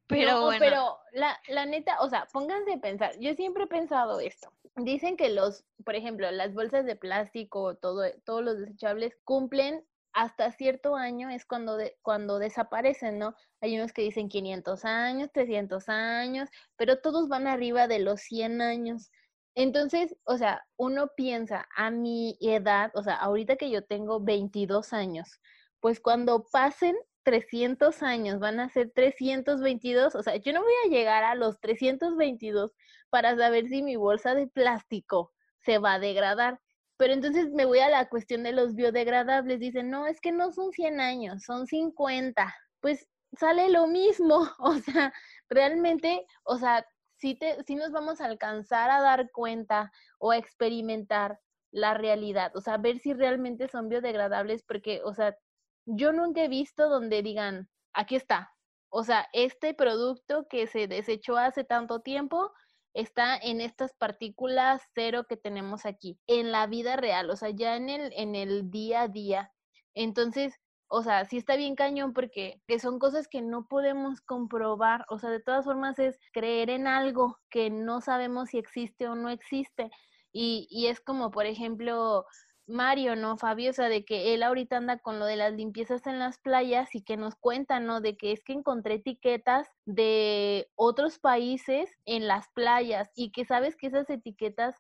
Pero 0.08 0.32
No, 0.32 0.42
bueno, 0.46 0.60
pero 0.60 0.98
la, 1.14 1.40
la 1.48 1.66
neta, 1.68 2.02
o 2.02 2.10
sea, 2.10 2.26
pónganse 2.34 2.74
a 2.74 2.80
pensar. 2.80 3.14
Yo 3.20 3.36
siempre 3.36 3.66
he 3.66 3.68
pensado 3.68 4.20
esto. 4.20 4.52
Dicen 4.78 5.16
que 5.16 5.30
los, 5.30 5.64
por 5.86 5.96
ejemplo, 5.96 6.30
las 6.32 6.56
bolsas 6.56 6.86
de 6.86 6.96
plástico, 6.96 7.76
todo, 7.76 8.04
todos 8.26 8.44
los 8.44 8.58
desechables 8.58 9.16
cumplen 9.24 9.86
hasta 10.18 10.52
cierto 10.52 10.96
año 10.96 11.30
es 11.30 11.46
cuando, 11.46 11.78
de- 11.78 11.98
cuando 12.02 12.40
desaparecen, 12.40 13.20
¿no? 13.20 13.36
Hay 13.62 13.78
unos 13.78 13.94
que 13.94 14.02
dicen 14.02 14.30
500 14.30 14.84
años, 14.86 15.30
300 15.32 15.90
años, 15.90 16.50
pero 16.76 17.00
todos 17.02 17.28
van 17.30 17.48
arriba 17.48 17.88
de 17.88 18.00
los 18.00 18.22
100 18.22 18.62
años. 18.62 19.12
Entonces, 19.56 20.16
o 20.26 20.38
sea, 20.38 20.66
uno 20.78 21.12
piensa 21.16 21.68
a 21.76 21.92
mi 21.92 22.38
edad, 22.42 22.92
o 22.96 23.04
sea, 23.04 23.16
ahorita 23.16 23.56
que 23.58 23.70
yo 23.72 23.84
tengo 23.86 24.20
22 24.22 24.94
años, 24.94 25.40
pues 25.80 26.00
cuando 26.00 26.46
pasen 26.52 26.96
300 27.24 28.04
años, 28.04 28.40
van 28.40 28.60
a 28.60 28.70
ser 28.70 28.92
322, 28.94 30.16
o 30.16 30.24
sea, 30.24 30.36
yo 30.38 30.54
no 30.54 30.62
voy 30.64 30.74
a 30.86 30.90
llegar 30.90 31.24
a 31.24 31.36
los 31.36 31.60
322 31.60 32.74
para 33.10 33.36
saber 33.36 33.68
si 33.68 33.84
mi 33.84 33.96
bolsa 33.96 34.34
de 34.36 34.48
plástico 34.48 35.34
se 35.60 35.78
va 35.80 35.94
a 35.96 36.00
degradar. 36.00 36.60
Pero 36.98 37.14
entonces 37.14 37.52
me 37.52 37.66
voy 37.66 37.80
a 37.80 37.90
la 37.90 38.10
cuestión 38.10 38.44
de 38.44 38.52
los 38.52 38.76
biodegradables. 38.76 39.60
Dicen, 39.60 39.90
no, 39.90 40.08
es 40.08 40.20
que 40.20 40.32
no 40.32 40.52
son 40.52 40.72
100 40.72 41.00
años, 41.00 41.44
son 41.44 41.68
50. 41.68 42.56
Pues 42.82 43.08
sale 43.38 43.70
lo 43.70 43.88
mismo. 43.88 44.48
O 44.60 44.78
sea, 44.80 45.14
realmente, 45.50 46.26
o 46.44 46.58
sea, 46.58 46.86
sí, 47.18 47.36
te, 47.36 47.64
sí 47.64 47.76
nos 47.76 47.92
vamos 47.92 48.22
a 48.22 48.26
alcanzar 48.26 48.90
a 48.90 49.02
dar 49.02 49.32
cuenta 49.32 49.92
o 50.20 50.32
a 50.32 50.38
experimentar 50.38 51.40
la 51.72 51.94
realidad. 51.94 52.56
O 52.56 52.62
sea, 52.62 52.78
ver 52.78 53.00
si 53.00 53.14
realmente 53.14 53.68
son 53.68 53.90
biodegradables, 53.90 54.64
porque, 54.64 55.02
o 55.04 55.14
sea, 55.14 55.38
yo 55.86 56.12
nunca 56.12 56.44
he 56.44 56.48
visto 56.48 56.90
donde 56.90 57.22
digan, 57.22 57.70
aquí 57.94 58.16
está. 58.16 58.54
O 58.90 59.04
sea, 59.04 59.28
este 59.34 59.74
producto 59.74 60.48
que 60.50 60.68
se 60.68 60.88
desechó 60.88 61.38
hace 61.38 61.64
tanto 61.64 62.02
tiempo 62.02 62.52
está 62.98 63.38
en 63.38 63.62
estas 63.62 63.94
partículas 63.94 64.82
cero 64.96 65.28
que 65.30 65.38
tenemos 65.38 65.86
aquí, 65.86 66.20
en 66.26 66.52
la 66.52 66.66
vida 66.66 66.96
real, 66.96 67.30
o 67.30 67.36
sea, 67.36 67.52
ya 67.52 67.76
en 67.76 67.90
el, 67.90 68.12
en 68.14 68.34
el 68.34 68.72
día 68.72 69.04
a 69.04 69.08
día. 69.08 69.54
Entonces, 69.94 70.56
o 70.88 71.04
sea, 71.04 71.24
sí 71.26 71.38
está 71.38 71.56
bien 71.58 71.76
cañón 71.76 72.14
porque 72.14 72.60
que 72.68 72.80
son 72.80 72.98
cosas 72.98 73.28
que 73.28 73.42
no 73.44 73.68
podemos 73.68 74.22
comprobar, 74.22 75.06
o 75.10 75.20
sea, 75.20 75.30
de 75.30 75.40
todas 75.40 75.66
formas 75.66 76.00
es 76.00 76.20
creer 76.34 76.72
en 76.72 76.88
algo 76.88 77.38
que 77.52 77.70
no 77.70 78.02
sabemos 78.02 78.50
si 78.50 78.58
existe 78.58 79.08
o 79.08 79.14
no 79.14 79.30
existe. 79.30 79.92
Y, 80.32 80.68
y 80.72 80.88
es 80.88 81.00
como, 81.00 81.30
por 81.30 81.46
ejemplo, 81.46 82.26
Mario, 82.68 83.16
¿no, 83.16 83.38
Fabio? 83.38 83.70
O 83.70 83.74
sea, 83.74 83.88
de 83.88 84.04
que 84.04 84.34
él 84.34 84.44
ahorita 84.44 84.78
anda 84.78 85.00
con 85.00 85.20
lo 85.20 85.26
de 85.26 85.38
las 85.38 85.54
limpiezas 85.54 86.06
en 86.06 86.20
las 86.20 86.38
playas 86.38 86.94
y 86.94 87.02
que 87.02 87.16
nos 87.16 87.36
cuenta, 87.36 87.80
¿no? 87.80 88.02
De 88.02 88.18
que 88.18 88.34
es 88.34 88.44
que 88.44 88.54
encontré 88.54 88.96
etiquetas 88.96 89.70
de 89.86 90.70
otros 90.76 91.18
países 91.20 91.90
en 92.06 92.28
las 92.28 92.50
playas 92.50 93.10
y 93.16 93.32
que 93.32 93.46
sabes 93.46 93.78
que 93.78 93.88
esas 93.88 94.10
etiquetas 94.10 94.76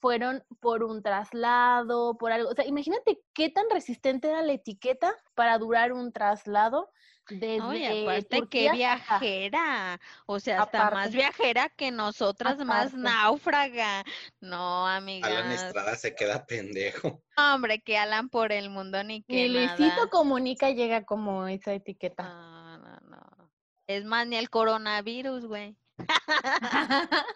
fueron 0.00 0.42
por 0.60 0.84
un 0.84 1.02
traslado, 1.02 2.16
por 2.18 2.32
algo. 2.32 2.50
O 2.50 2.54
sea, 2.54 2.66
imagínate 2.66 3.22
qué 3.34 3.48
tan 3.48 3.68
resistente 3.70 4.28
era 4.28 4.42
la 4.42 4.52
etiqueta 4.52 5.14
para 5.34 5.58
durar 5.58 5.92
un 5.92 6.12
traslado 6.12 6.90
desde 7.30 7.60
Oye, 7.62 8.02
aparte 8.02 8.36
Turquía 8.38 8.70
acá. 8.70 9.18
viajera, 9.18 10.00
o 10.26 10.40
sea, 10.40 10.62
hasta 10.62 10.90
más 10.90 11.12
viajera 11.12 11.68
que 11.68 11.90
nosotras, 11.90 12.58
más 12.64 12.92
náufraga. 12.94 14.04
No, 14.40 14.86
Alan 14.86 15.02
amigas. 15.02 15.62
Estrada 15.62 15.96
se 15.96 16.14
queda 16.14 16.46
pendejo. 16.46 17.22
No, 17.40 17.54
hombre, 17.54 17.80
que 17.80 17.96
Alan 17.96 18.28
por 18.28 18.52
el 18.52 18.68
mundo 18.68 19.02
ni 19.02 19.22
que 19.22 19.32
Ni 19.32 19.48
Luisito 19.48 19.82
nada. 19.82 20.10
Comunica 20.10 20.70
llega 20.72 21.04
como 21.04 21.48
esa 21.48 21.72
etiqueta. 21.72 22.22
No, 22.22 22.78
no, 22.78 23.00
no. 23.08 23.50
Es 23.86 24.04
más, 24.04 24.26
ni 24.26 24.36
el 24.36 24.50
coronavirus, 24.50 25.46
güey. 25.46 25.74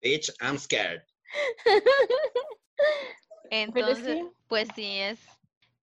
Bitch, 0.00 0.32
I'm 0.40 0.58
scared. 0.58 1.02
Entonces, 3.50 4.18
sí. 4.18 4.30
pues 4.48 4.68
sí, 4.74 4.98
es, 4.98 5.18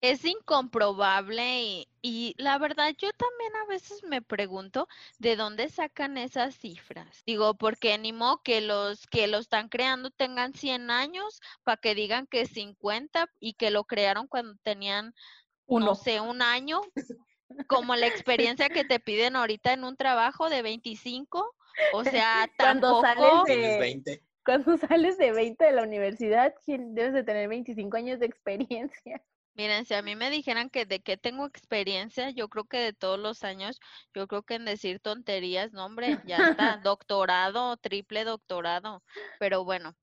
es 0.02 0.26
incomprobable 0.26 1.62
y, 1.62 1.88
y 2.02 2.36
la 2.38 2.58
verdad 2.58 2.94
yo 2.98 3.12
también 3.14 3.56
a 3.56 3.66
veces 3.68 4.04
me 4.04 4.22
pregunto 4.22 4.88
de 5.20 5.36
dónde 5.36 5.70
sacan 5.70 6.18
esas 6.18 6.56
cifras. 6.56 7.24
Digo, 7.26 7.54
porque 7.54 7.98
ni 8.00 8.12
modo 8.12 8.42
que 8.44 8.62
los 8.62 9.06
que 9.08 9.28
lo 9.28 9.38
están 9.38 9.70
creando 9.70 10.10
tengan 10.10 10.54
100 10.54 10.90
años 10.90 11.40
para 11.64 11.78
que 11.78 11.94
digan 11.96 12.26
que 12.28 12.46
50 12.48 13.30
y 13.40 13.54
que 13.54 13.70
lo 13.70 13.84
crearon 13.84 14.28
cuando 14.28 14.56
tenían, 14.64 15.14
Uno. 15.68 15.86
no 15.88 15.96
sé, 15.96 16.20
un 16.20 16.42
año, 16.42 16.82
como 17.68 17.96
la 17.96 18.08
experiencia 18.08 18.70
que 18.70 18.84
te 18.84 19.00
piden 19.00 19.36
ahorita 19.36 19.74
en 19.74 19.84
un 19.84 19.96
trabajo 19.98 20.50
de 20.50 20.62
25. 20.64 21.54
O 21.94 22.04
sea, 22.04 22.50
Cuando 22.58 23.02
sales 23.02 23.22
tampoco... 23.22 23.46
de- 23.46 23.54
Tienes 23.54 23.80
20. 23.80 24.24
Cuando 24.44 24.76
sales 24.78 25.20
de 25.20 25.32
20 25.32 25.64
de 25.66 25.72
la 25.72 25.84
universidad, 25.84 26.56
¿quién- 26.66 26.96
debes 26.96 27.14
de 27.14 27.24
tener 27.24 27.48
25 27.48 27.96
años 27.98 28.20
de 28.20 28.26
experiencia. 28.26 29.22
Miren, 29.54 29.86
si 29.86 29.94
a 29.94 30.02
mí 30.02 30.16
me 30.16 30.30
dijeran 30.30 30.70
que 30.70 30.86
de 30.86 31.02
qué 31.02 31.18
tengo 31.18 31.46
experiencia, 31.46 32.30
yo 32.32 32.48
creo 32.50 32.66
que 32.66 32.78
de 32.78 32.94
todos 32.94 33.20
los 33.20 33.44
años, 33.44 33.80
yo 34.14 34.28
creo 34.28 34.44
que 34.44 34.56
en 34.56 34.66
decir 34.66 35.00
tonterías, 35.00 35.74
no 35.74 35.86
hombre, 35.86 36.20
ya 36.26 36.38
está, 36.38 36.78
doctorado, 36.84 37.78
triple 37.78 38.24
doctorado. 38.24 39.04
Pero 39.40 39.66
bueno, 39.66 39.96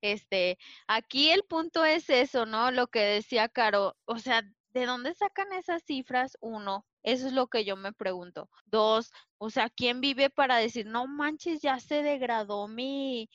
este, 0.00 0.58
aquí 0.88 1.30
el 1.30 1.44
punto 1.44 1.84
es 1.84 2.08
eso, 2.10 2.46
¿no? 2.46 2.70
Lo 2.70 2.86
que 2.88 3.00
decía 3.00 3.48
Caro, 3.48 3.96
o 4.06 4.18
sea, 4.18 4.42
¿de 4.72 4.86
dónde 4.86 5.14
sacan 5.14 5.52
esas 5.52 5.82
cifras? 5.84 6.36
Uno, 6.40 6.86
eso 7.02 7.26
es 7.26 7.32
lo 7.34 7.48
que 7.48 7.64
yo 7.64 7.76
me 7.76 7.92
pregunto. 7.92 8.48
Dos, 8.66 9.12
o 9.38 9.50
sea, 9.50 9.70
¿quién 9.70 10.00
vive 10.00 10.30
para 10.30 10.56
decir, 10.56 10.86
no 10.86 11.06
manches, 11.06 11.60
ya 11.60 11.78
se 11.78 12.02
degradó 12.02 12.68
mi, 12.68 13.28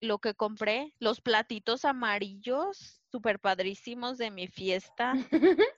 lo 0.00 0.18
que 0.18 0.34
compré, 0.34 0.94
los 0.98 1.20
platitos 1.20 1.84
amarillos, 1.84 3.02
súper 3.10 3.38
padrísimos 3.38 4.18
de 4.18 4.30
mi 4.30 4.48
fiesta. 4.48 5.12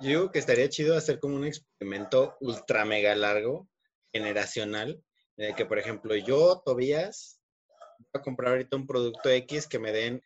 Yo 0.00 0.08
digo 0.08 0.32
que 0.32 0.38
estaría 0.38 0.68
chido 0.68 0.96
hacer 0.96 1.20
como 1.20 1.36
un 1.36 1.44
experimento 1.44 2.36
ultra 2.40 2.84
mega 2.84 3.14
largo, 3.14 3.68
generacional, 4.12 5.00
en 5.36 5.50
el 5.50 5.54
que, 5.54 5.66
por 5.66 5.78
ejemplo, 5.78 6.16
yo, 6.16 6.62
Tobías, 6.64 7.40
voy 7.98 8.08
a 8.14 8.22
comprar 8.22 8.52
ahorita 8.52 8.76
un 8.76 8.86
producto 8.86 9.30
X 9.30 9.68
que 9.68 9.78
me 9.78 9.92
den 9.92 10.22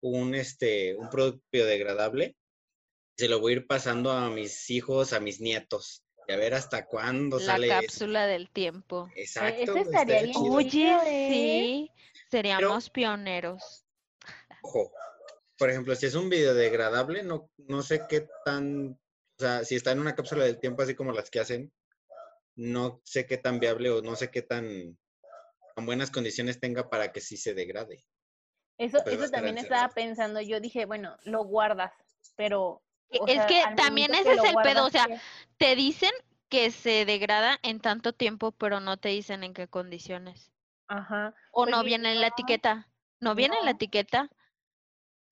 un, 0.00 0.34
este, 0.34 0.94
un 0.96 1.10
producto 1.10 1.44
biodegradable, 1.52 2.36
y 3.16 3.22
se 3.22 3.28
lo 3.28 3.40
voy 3.40 3.52
a 3.52 3.56
ir 3.56 3.66
pasando 3.66 4.12
a 4.12 4.30
mis 4.30 4.70
hijos, 4.70 5.12
a 5.12 5.20
mis 5.20 5.40
nietos, 5.40 6.04
y 6.26 6.32
a 6.32 6.36
ver 6.36 6.54
hasta 6.54 6.86
cuándo 6.86 7.38
La 7.38 7.44
sale 7.44 7.66
eso. 7.66 7.80
cápsula 7.80 8.26
del 8.26 8.50
tiempo. 8.50 9.10
Exacto, 9.14 9.60
eso 9.60 9.76
estaría 9.76 10.22
bien 10.22 10.32
chido. 10.34 10.54
Oye, 10.54 10.92
¿eh? 10.92 11.28
sí, 11.30 11.90
seríamos 12.32 12.88
pioneros. 12.88 13.84
Ojo, 14.62 14.90
por 15.58 15.68
ejemplo, 15.68 15.94
si 15.94 16.06
es 16.06 16.14
un 16.14 16.30
biodegradable, 16.30 17.22
no, 17.22 17.50
no 17.58 17.82
sé 17.82 18.06
qué 18.08 18.26
tan, 18.46 18.92
o 18.92 19.38
sea, 19.38 19.64
si 19.64 19.76
está 19.76 19.92
en 19.92 20.00
una 20.00 20.14
cápsula 20.14 20.44
del 20.44 20.58
tiempo 20.58 20.80
así 20.82 20.94
como 20.94 21.12
las 21.12 21.28
que 21.28 21.40
hacen, 21.40 21.70
no 22.56 23.02
sé 23.04 23.26
qué 23.26 23.36
tan 23.36 23.60
viable 23.60 23.90
o 23.90 24.00
no 24.00 24.16
sé 24.16 24.30
qué 24.30 24.40
tan, 24.40 24.98
tan 25.76 25.84
buenas 25.84 26.10
condiciones 26.10 26.58
tenga 26.58 26.88
para 26.88 27.12
que 27.12 27.20
sí 27.20 27.36
se 27.36 27.52
degrade. 27.52 28.06
Eso, 28.78 28.98
Pues 29.04 29.16
eso 29.20 29.30
también 29.30 29.58
estaba 29.58 29.90
pensando. 29.90 30.40
Yo 30.40 30.58
dije, 30.58 30.86
bueno, 30.86 31.18
lo 31.24 31.44
guardas, 31.44 31.92
pero. 32.34 32.82
E- 33.10 33.20
es 33.26 33.34
sea, 33.34 33.46
que 33.46 33.62
también 33.76 34.14
ese 34.14 34.30
que 34.30 34.36
es 34.36 34.44
el 34.44 34.54
pedo, 34.62 34.86
o 34.86 34.90
sea. 34.90 35.06
Te 35.58 35.76
dicen 35.76 36.12
que 36.48 36.70
se 36.70 37.04
degrada 37.04 37.58
en 37.62 37.80
tanto 37.80 38.14
tiempo, 38.14 38.52
pero 38.52 38.80
no 38.80 38.96
te 38.96 39.10
dicen 39.10 39.44
en 39.44 39.52
qué 39.52 39.68
condiciones. 39.68 40.51
Ajá. 40.92 41.34
O 41.52 41.64
Pues 41.64 41.76
no 41.76 41.84
viene 41.84 42.12
en 42.12 42.20
la 42.20 42.26
etiqueta. 42.28 42.88
¿No 43.20 43.34
viene 43.34 43.56
en 43.58 43.64
la 43.64 43.70
etiqueta? 43.72 44.28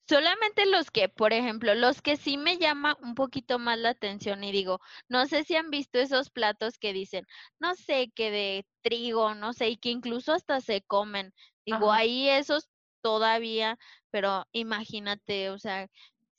Solamente 0.08 0.66
los 0.66 0.90
que, 0.90 1.08
por 1.08 1.32
ejemplo, 1.32 1.74
los 1.74 2.02
que 2.02 2.16
sí 2.16 2.36
me 2.36 2.56
llama 2.58 2.96
un 3.00 3.14
poquito 3.14 3.58
más 3.58 3.78
la 3.78 3.90
atención 3.90 4.42
y 4.42 4.50
digo, 4.50 4.80
no 5.08 5.26
sé 5.26 5.44
si 5.44 5.54
han 5.54 5.70
visto 5.70 6.00
esos 6.00 6.30
platos 6.30 6.78
que 6.78 6.92
dicen, 6.92 7.26
no 7.60 7.74
sé, 7.74 8.10
que 8.14 8.30
de 8.30 8.66
trigo, 8.82 9.34
no 9.34 9.52
sé, 9.52 9.68
y 9.68 9.76
que 9.76 9.90
incluso 9.90 10.32
hasta 10.32 10.60
se 10.60 10.82
comen. 10.82 11.32
Digo, 11.64 11.92
Ajá. 11.92 12.00
ahí 12.00 12.28
esos 12.28 12.68
todavía, 13.02 13.78
pero 14.10 14.46
imagínate, 14.52 15.50
o 15.50 15.58
sea, 15.58 15.88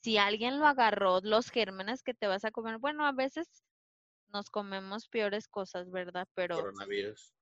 si 0.02 0.18
alguien 0.18 0.58
lo 0.58 0.66
agarró, 0.66 1.20
los 1.22 1.50
gérmenes 1.50 2.02
que 2.02 2.12
te 2.12 2.26
vas 2.26 2.44
a 2.44 2.50
comer, 2.50 2.78
bueno, 2.78 3.06
a 3.06 3.12
veces 3.12 3.62
nos 4.32 4.50
comemos 4.50 5.08
peores 5.08 5.48
cosas, 5.48 5.90
¿verdad? 5.90 6.26
Pero, 6.34 6.56
Coronavirus. 6.56 7.32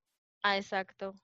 ah, 0.42 0.56
exacto. 0.58 1.14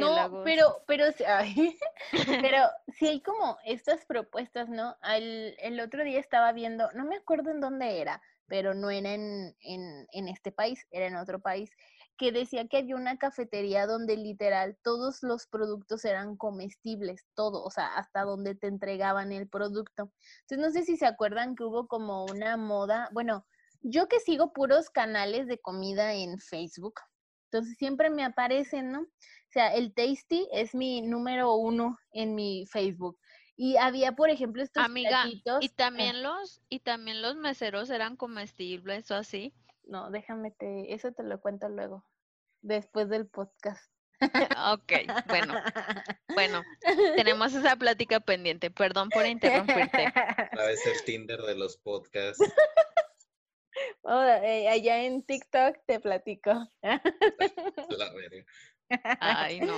No, 0.00 0.44
pero, 0.44 0.82
pero, 0.86 1.04
ay, 1.26 1.78
pero 2.50 2.68
sí 2.88 3.06
hay 3.06 3.20
como 3.22 3.58
estas 3.64 4.04
propuestas, 4.06 4.68
¿no? 4.68 4.96
Al- 5.02 5.54
el 5.58 5.80
otro 5.80 6.04
día 6.04 6.18
estaba 6.20 6.52
viendo, 6.52 6.90
no 6.92 7.04
me 7.04 7.16
acuerdo 7.16 7.50
en 7.50 7.60
dónde 7.60 8.00
era, 8.00 8.22
pero 8.46 8.74
no 8.74 8.90
era 8.90 9.12
en, 9.12 9.54
en, 9.60 10.06
en 10.12 10.28
este 10.28 10.52
país, 10.52 10.86
era 10.90 11.06
en 11.06 11.16
otro 11.16 11.40
país, 11.40 11.70
que 12.16 12.32
decía 12.32 12.66
que 12.66 12.78
había 12.78 12.96
una 12.96 13.16
cafetería 13.18 13.86
donde 13.86 14.16
literal 14.16 14.76
todos 14.82 15.22
los 15.22 15.46
productos 15.46 16.04
eran 16.04 16.36
comestibles, 16.36 17.26
todo, 17.34 17.62
o 17.62 17.70
sea, 17.70 17.94
hasta 17.96 18.22
donde 18.22 18.54
te 18.54 18.66
entregaban 18.66 19.30
el 19.32 19.48
producto. 19.48 20.12
Entonces, 20.40 20.58
no 20.58 20.70
sé 20.70 20.84
si 20.84 20.96
se 20.96 21.06
acuerdan 21.06 21.54
que 21.54 21.64
hubo 21.64 21.86
como 21.86 22.24
una 22.24 22.56
moda, 22.56 23.08
bueno, 23.12 23.46
yo 23.82 24.08
que 24.08 24.18
sigo 24.18 24.52
puros 24.52 24.90
canales 24.90 25.46
de 25.46 25.60
comida 25.60 26.14
en 26.14 26.38
Facebook, 26.38 26.94
entonces 27.50 27.76
siempre 27.78 28.10
me 28.10 28.24
aparecen, 28.24 28.92
¿no? 28.92 29.00
O 29.00 29.50
sea, 29.50 29.74
el 29.74 29.94
Tasty 29.94 30.46
es 30.52 30.74
mi 30.74 31.00
número 31.00 31.54
uno 31.54 31.98
en 32.12 32.34
mi 32.34 32.66
Facebook. 32.66 33.18
Y 33.56 33.76
había, 33.76 34.12
por 34.12 34.30
ejemplo, 34.30 34.62
estos 34.62 34.84
Amiga, 34.84 35.22
platitos. 35.22 35.64
y 35.64 35.66
ah, 35.68 35.72
también 35.74 36.22
los, 36.22 36.60
y 36.68 36.80
también 36.80 37.22
los 37.22 37.36
meseros 37.36 37.90
eran 37.90 38.16
comestibles 38.16 39.10
o 39.10 39.14
así. 39.16 39.54
no, 39.84 40.10
déjame 40.10 40.50
te, 40.50 40.92
eso 40.92 41.12
te 41.12 41.22
lo 41.22 41.40
cuento 41.40 41.68
luego, 41.68 42.04
después 42.60 43.08
del 43.08 43.26
podcast. 43.26 43.90
Ok, 44.72 44.92
bueno, 45.28 45.54
bueno, 46.34 46.62
tenemos 47.16 47.54
esa 47.54 47.76
plática 47.76 48.20
pendiente. 48.20 48.70
Perdón 48.70 49.08
por 49.10 49.24
interrumpirte. 49.24 50.06
A 50.06 50.64
vez 50.66 50.84
el 50.86 51.04
Tinder 51.04 51.40
de 51.42 51.54
los 51.54 51.76
podcasts. 51.76 52.42
Oh, 54.10 54.22
eh, 54.24 54.66
allá 54.68 55.02
en 55.04 55.22
TikTok 55.22 55.76
te 55.86 56.00
platico. 56.00 56.50
La. 57.90 58.10
Ay, 59.20 59.60
no. 59.60 59.74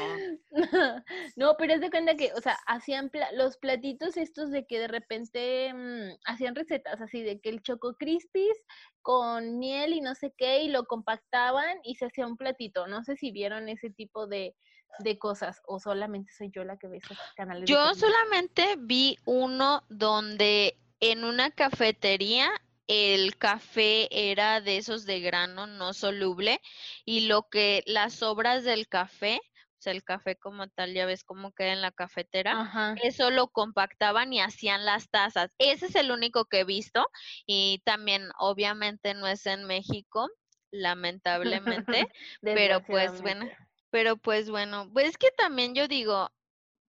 No, 1.36 1.56
pero 1.58 1.74
es 1.74 1.80
de 1.80 1.90
cuenta 1.90 2.14
que, 2.16 2.32
o 2.34 2.40
sea, 2.40 2.56
hacían 2.66 3.10
pla- 3.10 3.32
los 3.32 3.56
platitos 3.56 4.16
estos 4.16 4.50
de 4.52 4.66
que 4.66 4.78
de 4.78 4.86
repente 4.86 5.72
mm, 5.74 6.16
hacían 6.26 6.54
recetas 6.54 7.00
así 7.00 7.22
de 7.22 7.40
que 7.40 7.48
el 7.48 7.60
choco 7.62 7.94
crispies 7.96 8.56
con 9.02 9.58
miel 9.58 9.94
y 9.94 10.00
no 10.00 10.14
sé 10.14 10.32
qué 10.36 10.62
y 10.62 10.68
lo 10.68 10.84
compactaban 10.84 11.78
y 11.82 11.96
se 11.96 12.06
hacía 12.06 12.26
un 12.26 12.36
platito. 12.36 12.86
No 12.86 13.02
sé 13.02 13.16
si 13.16 13.32
vieron 13.32 13.68
ese 13.68 13.90
tipo 13.90 14.28
de, 14.28 14.54
de 15.00 15.18
cosas 15.18 15.60
o 15.66 15.80
solamente 15.80 16.32
soy 16.32 16.50
yo 16.52 16.62
la 16.62 16.76
que 16.76 16.86
ve 16.86 16.98
esos 16.98 17.18
canales. 17.34 17.68
Yo 17.68 17.94
solamente 17.94 18.76
vi 18.78 19.16
uno 19.24 19.82
donde 19.88 20.76
en 21.00 21.24
una 21.24 21.50
cafetería 21.50 22.48
el 22.90 23.36
café 23.38 24.08
era 24.10 24.60
de 24.60 24.76
esos 24.76 25.06
de 25.06 25.20
grano 25.20 25.68
no 25.68 25.92
soluble 25.92 26.60
y 27.04 27.28
lo 27.28 27.48
que 27.48 27.84
las 27.86 28.14
sobras 28.14 28.64
del 28.64 28.88
café, 28.88 29.40
o 29.44 29.82
sea, 29.82 29.92
el 29.92 30.02
café 30.02 30.34
como 30.34 30.66
tal, 30.68 30.92
ya 30.92 31.06
ves 31.06 31.22
cómo 31.22 31.52
queda 31.52 31.72
en 31.72 31.82
la 31.82 31.92
cafetera, 31.92 32.58
Ajá. 32.60 32.96
eso 33.04 33.30
lo 33.30 33.46
compactaban 33.48 34.32
y 34.32 34.40
hacían 34.40 34.84
las 34.84 35.08
tazas. 35.08 35.52
Ese 35.58 35.86
es 35.86 35.94
el 35.94 36.10
único 36.10 36.46
que 36.46 36.60
he 36.60 36.64
visto 36.64 37.06
y 37.46 37.80
también 37.84 38.28
obviamente 38.40 39.14
no 39.14 39.28
es 39.28 39.46
en 39.46 39.66
México, 39.66 40.28
lamentablemente. 40.72 42.08
Pero 42.42 42.84
pues 42.84 43.22
bueno, 43.22 43.48
pero 43.90 44.16
pues 44.16 44.50
bueno, 44.50 44.90
pues 44.92 45.10
es 45.10 45.16
que 45.16 45.30
también 45.30 45.76
yo 45.76 45.86
digo, 45.86 46.30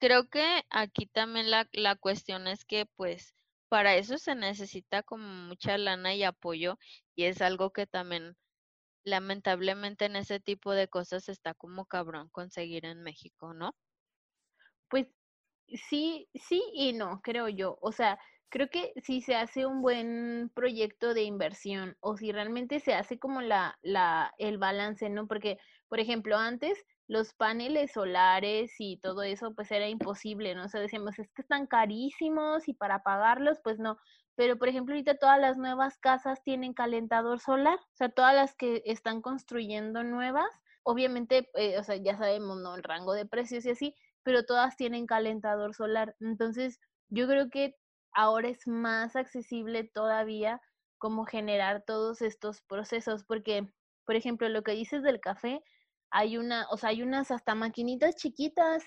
creo 0.01 0.29
que 0.29 0.65
aquí 0.71 1.07
también 1.07 1.51
la, 1.51 1.69
la 1.73 1.95
cuestión 1.97 2.49
es 2.49 2.65
que 2.65 2.87
pues 2.97 3.35
para 3.69 3.97
eso 3.97 4.19
se 4.19 4.35
necesita 4.35 5.03
como 5.03 5.27
mucha 5.27 5.79
lana 5.79 6.15
y 6.15 6.23
apoyo 6.23 6.79
y 7.15 7.25
es 7.25 7.43
algo 7.43 7.73
que 7.73 7.87
también 7.87 8.37
lamentablemente 9.05 10.07
en 10.07 10.17
ese 10.17 10.41
tipo 10.41 10.73
de 10.73 10.89
cosas 10.89 11.29
está 11.29 11.55
como 11.55 11.87
cabrón 11.87 12.29
conseguir 12.31 12.87
en 12.87 13.03
México, 13.03 13.53
¿no? 13.55 13.75
Pues 14.89 15.09
sí, 15.69 16.29
sí 16.35 16.63
y 16.73 16.93
no, 16.93 17.21
creo 17.23 17.49
yo. 17.49 17.79
O 17.81 17.93
sea, 17.93 18.19
creo 18.49 18.69
que 18.71 18.93
si 19.03 19.21
se 19.21 19.35
hace 19.35 19.67
un 19.67 19.83
buen 19.83 20.51
proyecto 20.55 21.13
de 21.13 21.23
inversión 21.23 21.97
o 22.01 22.17
si 22.17 22.33
realmente 22.33 22.81
se 22.81 22.95
hace 22.95 23.19
como 23.19 23.41
la, 23.41 23.79
la, 23.83 24.33
el 24.39 24.59
balance, 24.59 25.09
¿no? 25.11 25.27
Porque, 25.27 25.59
por 25.89 26.01
ejemplo, 26.01 26.37
antes 26.37 26.85
los 27.09 27.35
paneles 27.35 27.93
solares 27.93 28.75
y 28.79 28.99
todo 28.99 29.23
eso, 29.23 29.55
pues 29.55 29.71
era 29.71 29.89
imposible, 29.89 30.55
¿no? 30.55 30.65
O 30.65 30.69
sea, 30.69 30.81
decíamos, 30.81 31.19
es 31.19 31.31
que 31.33 31.43
están 31.43 31.67
carísimos 31.67 32.69
y 32.69 32.75
para 32.75 33.03
pagarlos, 33.03 33.59
pues 33.63 33.79
no. 33.79 33.99
Pero, 34.37 34.59
por 34.59 34.69
ejemplo, 34.69 34.95
ahorita 34.95 35.17
todas 35.19 35.39
las 35.41 35.57
nuevas 35.59 35.99
casas 35.99 36.43
tienen 36.43 36.75
calentador 36.75 37.41
solar, 37.41 37.79
o 37.79 37.97
sea, 37.97 38.09
todas 38.09 38.35
las 38.35 38.55
que 38.57 38.83
están 38.87 39.23
construyendo 39.23 40.03
nuevas, 40.03 40.49
obviamente, 40.83 41.51
eh, 41.55 41.79
o 41.79 41.85
sea, 41.85 41.97
ya 41.97 42.17
sabemos, 42.17 42.59
¿no? 42.61 42.75
El 42.75 42.83
rango 42.83 43.13
de 43.15 43.27
precios 43.27 43.65
y 43.67 43.71
así, 43.71 43.95
pero 44.23 44.45
todas 44.45 44.77
tienen 44.77 45.07
calentador 45.07 45.75
solar. 45.75 46.17
Entonces, 46.21 46.81
yo 47.09 47.29
creo 47.29 47.51
que 47.51 47.77
ahora 48.13 48.49
es 48.49 48.67
más 48.67 49.17
accesible 49.17 49.85
todavía 49.85 50.61
como 50.99 51.25
generar 51.25 51.85
todos 51.87 52.23
estos 52.23 52.63
procesos, 52.63 53.25
porque, 53.25 53.69
por 54.07 54.17
ejemplo, 54.17 54.49
lo 54.49 54.63
que 54.63 54.73
dices 54.73 55.03
del 55.03 55.21
café, 55.21 55.63
hay 56.15 56.37
una, 56.37 56.69
o 56.71 56.77
sea, 56.77 56.91
hay 56.91 57.03
unas 57.03 57.33
hasta 57.33 57.57
maquinitas 57.57 58.15
chiquitas 58.15 58.85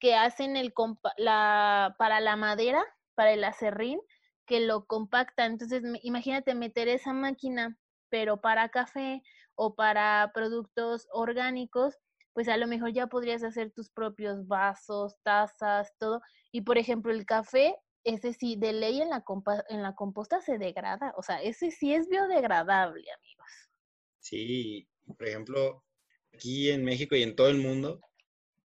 que 0.00 0.14
hacen 0.14 0.56
el 0.56 0.72
para 0.72 2.20
la 2.20 2.36
madera, 2.36 2.82
para 3.14 3.32
el 3.32 3.44
acerrín, 3.44 4.00
que 4.46 4.60
lo 4.60 4.86
compacta. 4.86 5.44
Entonces, 5.44 5.82
imagínate 6.02 6.54
meter 6.54 6.88
esa 6.88 7.12
máquina, 7.12 7.76
pero 8.08 8.40
para 8.40 8.70
café 8.70 9.22
o 9.56 9.74
para 9.74 10.30
productos 10.32 11.06
orgánicos, 11.12 11.98
pues 12.32 12.48
a 12.48 12.56
lo 12.56 12.66
mejor 12.66 12.94
ya 12.94 13.08
podrías 13.08 13.44
hacer 13.44 13.72
tus 13.72 13.90
propios 13.90 14.48
vasos, 14.48 15.18
tazas, 15.22 15.92
todo. 15.98 16.22
Y 16.50 16.62
por 16.62 16.78
ejemplo, 16.78 17.12
el 17.12 17.26
café, 17.26 17.76
ese 18.04 18.32
sí, 18.32 18.56
de 18.56 18.72
ley 18.72 19.02
en 19.02 19.10
la, 19.10 19.22
en 19.68 19.82
la 19.82 19.94
composta 19.94 20.40
se 20.40 20.56
degrada. 20.56 21.12
O 21.18 21.22
sea, 21.22 21.42
ese 21.42 21.70
sí 21.70 21.92
es 21.92 22.08
biodegradable, 22.08 23.04
amigos. 23.12 23.70
Sí, 24.18 24.88
por 25.18 25.28
ejemplo, 25.28 25.84
aquí 26.32 26.70
en 26.70 26.84
México 26.84 27.16
y 27.16 27.22
en 27.22 27.36
todo 27.36 27.48
el 27.48 27.58
mundo, 27.58 28.00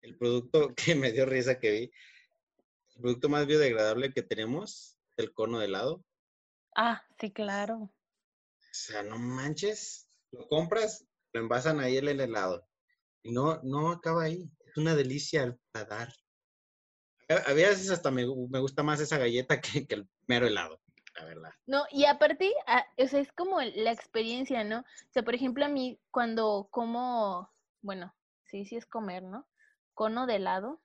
el 0.03 0.17
producto 0.17 0.75
que 0.77 0.95
me 0.95 1.13
dio 1.13 1.27
risa 1.27 1.59
que 1.59 1.71
vi, 1.71 1.93
el 2.95 3.03
producto 3.03 3.29
más 3.29 3.47
biodegradable 3.47 4.13
que 4.13 4.23
tenemos, 4.23 4.97
el 5.17 5.33
cono 5.33 5.59
de 5.59 5.67
helado. 5.67 6.05
Ah, 6.77 7.03
sí, 7.19 7.31
claro. 7.33 7.77
O 7.79 8.73
sea, 8.73 9.03
no 9.03 9.19
manches, 9.19 10.09
lo 10.31 10.47
compras, 10.49 11.07
lo 11.33 11.41
envasan 11.41 11.81
ahí 11.81 11.97
en 11.97 12.09
el 12.09 12.21
helado. 12.21 12.67
Y 13.23 13.33
no, 13.33 13.61
no 13.63 13.91
acaba 13.91 14.25
ahí. 14.25 14.51
Es 14.67 14.77
una 14.77 14.95
delicia 14.95 15.43
al 15.43 15.59
paladar. 15.73 16.13
A, 17.29 17.53
veces 17.53 17.91
hasta 17.91 18.11
me, 18.11 18.25
me 18.49 18.59
gusta 18.59 18.83
más 18.83 19.01
esa 19.01 19.19
galleta 19.19 19.61
que, 19.61 19.87
que 19.87 19.95
el 19.97 20.09
mero 20.27 20.47
helado, 20.47 20.81
la 21.21 21.25
verdad. 21.27 21.51
No, 21.67 21.85
y 21.91 22.05
aparte, 22.07 22.53
ah, 22.67 22.85
o 22.99 23.07
sea, 23.07 23.21
es 23.21 23.33
como 23.33 23.61
la 23.61 23.93
experiencia, 23.93 24.65
¿no? 24.65 24.81
O 24.81 25.13
sea, 25.13 25.23
por 25.23 25.35
ejemplo, 25.35 25.65
a 25.65 25.69
mí 25.69 26.01
cuando 26.11 26.69
como, 26.71 27.51
bueno, 27.83 28.15
sí, 28.45 28.65
sí 28.65 28.77
es 28.77 28.87
comer, 28.87 29.23
¿no? 29.23 29.47
Cono 29.95 30.27
de 30.27 30.37
helado, 30.37 30.81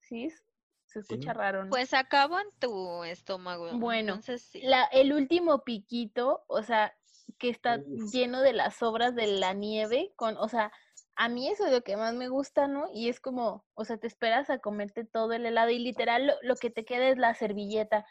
sí, 0.00 0.24
es- 0.26 0.44
se 0.86 1.00
escucha 1.00 1.32
Sí. 1.32 1.38
raro, 1.38 1.64
¿no? 1.64 1.70
Pues 1.70 1.92
acabo 1.94 2.38
en 2.38 2.46
tu 2.60 3.04
estómago. 3.04 3.68
Bueno, 3.78 4.10
entonces 4.14 4.42
sí. 4.42 4.60
la, 4.62 4.84
el 4.84 5.12
último 5.12 5.64
piquito, 5.64 6.44
o 6.46 6.62
sea, 6.62 6.94
que 7.38 7.48
está 7.48 7.78
Uf. 7.78 8.12
lleno 8.12 8.40
de 8.42 8.52
las 8.52 8.76
sobras 8.76 9.14
de 9.14 9.26
la 9.26 9.54
nieve, 9.54 10.12
con, 10.16 10.36
o 10.36 10.48
sea, 10.48 10.72
a 11.16 11.28
mí 11.28 11.48
eso 11.48 11.66
es 11.66 11.72
lo 11.72 11.82
que 11.82 11.96
más 11.96 12.14
me 12.14 12.28
gusta, 12.28 12.66
¿no? 12.68 12.86
Y 12.92 13.08
es 13.08 13.20
como, 13.20 13.64
o 13.74 13.84
sea, 13.84 13.98
te 13.98 14.06
esperas 14.06 14.50
a 14.50 14.58
comerte 14.58 15.04
todo 15.04 15.32
el 15.32 15.46
helado 15.46 15.70
y 15.70 15.78
literal 15.78 16.26
lo, 16.26 16.34
lo 16.42 16.56
que 16.56 16.70
te 16.70 16.84
queda 16.84 17.08
es 17.08 17.18
la 17.18 17.34
servilleta. 17.34 18.04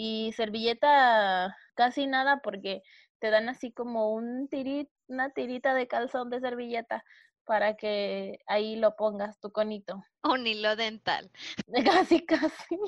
Y 0.00 0.32
servilleta 0.36 1.56
casi 1.74 2.06
nada 2.06 2.38
porque 2.40 2.82
te 3.18 3.30
dan 3.30 3.48
así 3.48 3.72
como 3.72 4.12
un 4.12 4.48
tirit, 4.48 4.88
una 5.08 5.30
tirita 5.30 5.74
de 5.74 5.88
calzón 5.88 6.30
de 6.30 6.38
servilleta 6.38 7.02
para 7.44 7.74
que 7.76 8.38
ahí 8.46 8.76
lo 8.76 8.94
pongas 8.94 9.40
tu 9.40 9.50
conito. 9.50 10.00
Un 10.22 10.46
hilo 10.46 10.76
dental. 10.76 11.28
Casi, 12.06 12.24
casi. 12.24 12.78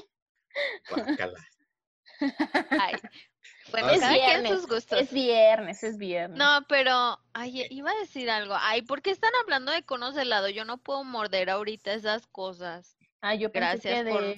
Ay. 2.70 2.94
Bueno, 3.72 3.88
Ah, 3.88 3.94
Es 3.94 4.00
cada 4.00 4.14
quien 4.14 4.26
viernes, 4.42 4.50
sus 4.52 4.68
gustos. 4.68 5.00
Es 5.00 5.12
viernes, 5.12 5.82
es 5.82 5.96
viernes. 5.96 6.38
No, 6.38 6.64
pero, 6.68 7.18
ay, 7.32 7.66
iba 7.70 7.90
a 7.90 7.98
decir 7.98 8.30
algo. 8.30 8.54
Ay, 8.58 8.82
¿por 8.82 9.00
qué 9.02 9.10
están 9.10 9.32
hablando 9.42 9.72
de 9.72 9.84
conos 9.84 10.14
de 10.14 10.22
helado? 10.22 10.48
Yo 10.48 10.64
no 10.64 10.78
puedo 10.78 11.02
morder 11.04 11.50
ahorita 11.50 11.92
esas 11.92 12.26
cosas. 12.26 12.96
Ah, 13.20 13.34
yo 13.34 13.50
pensé 13.50 13.88
Gracias 13.90 14.04
que 14.04 14.10
por 14.10 14.22
de 14.22 14.34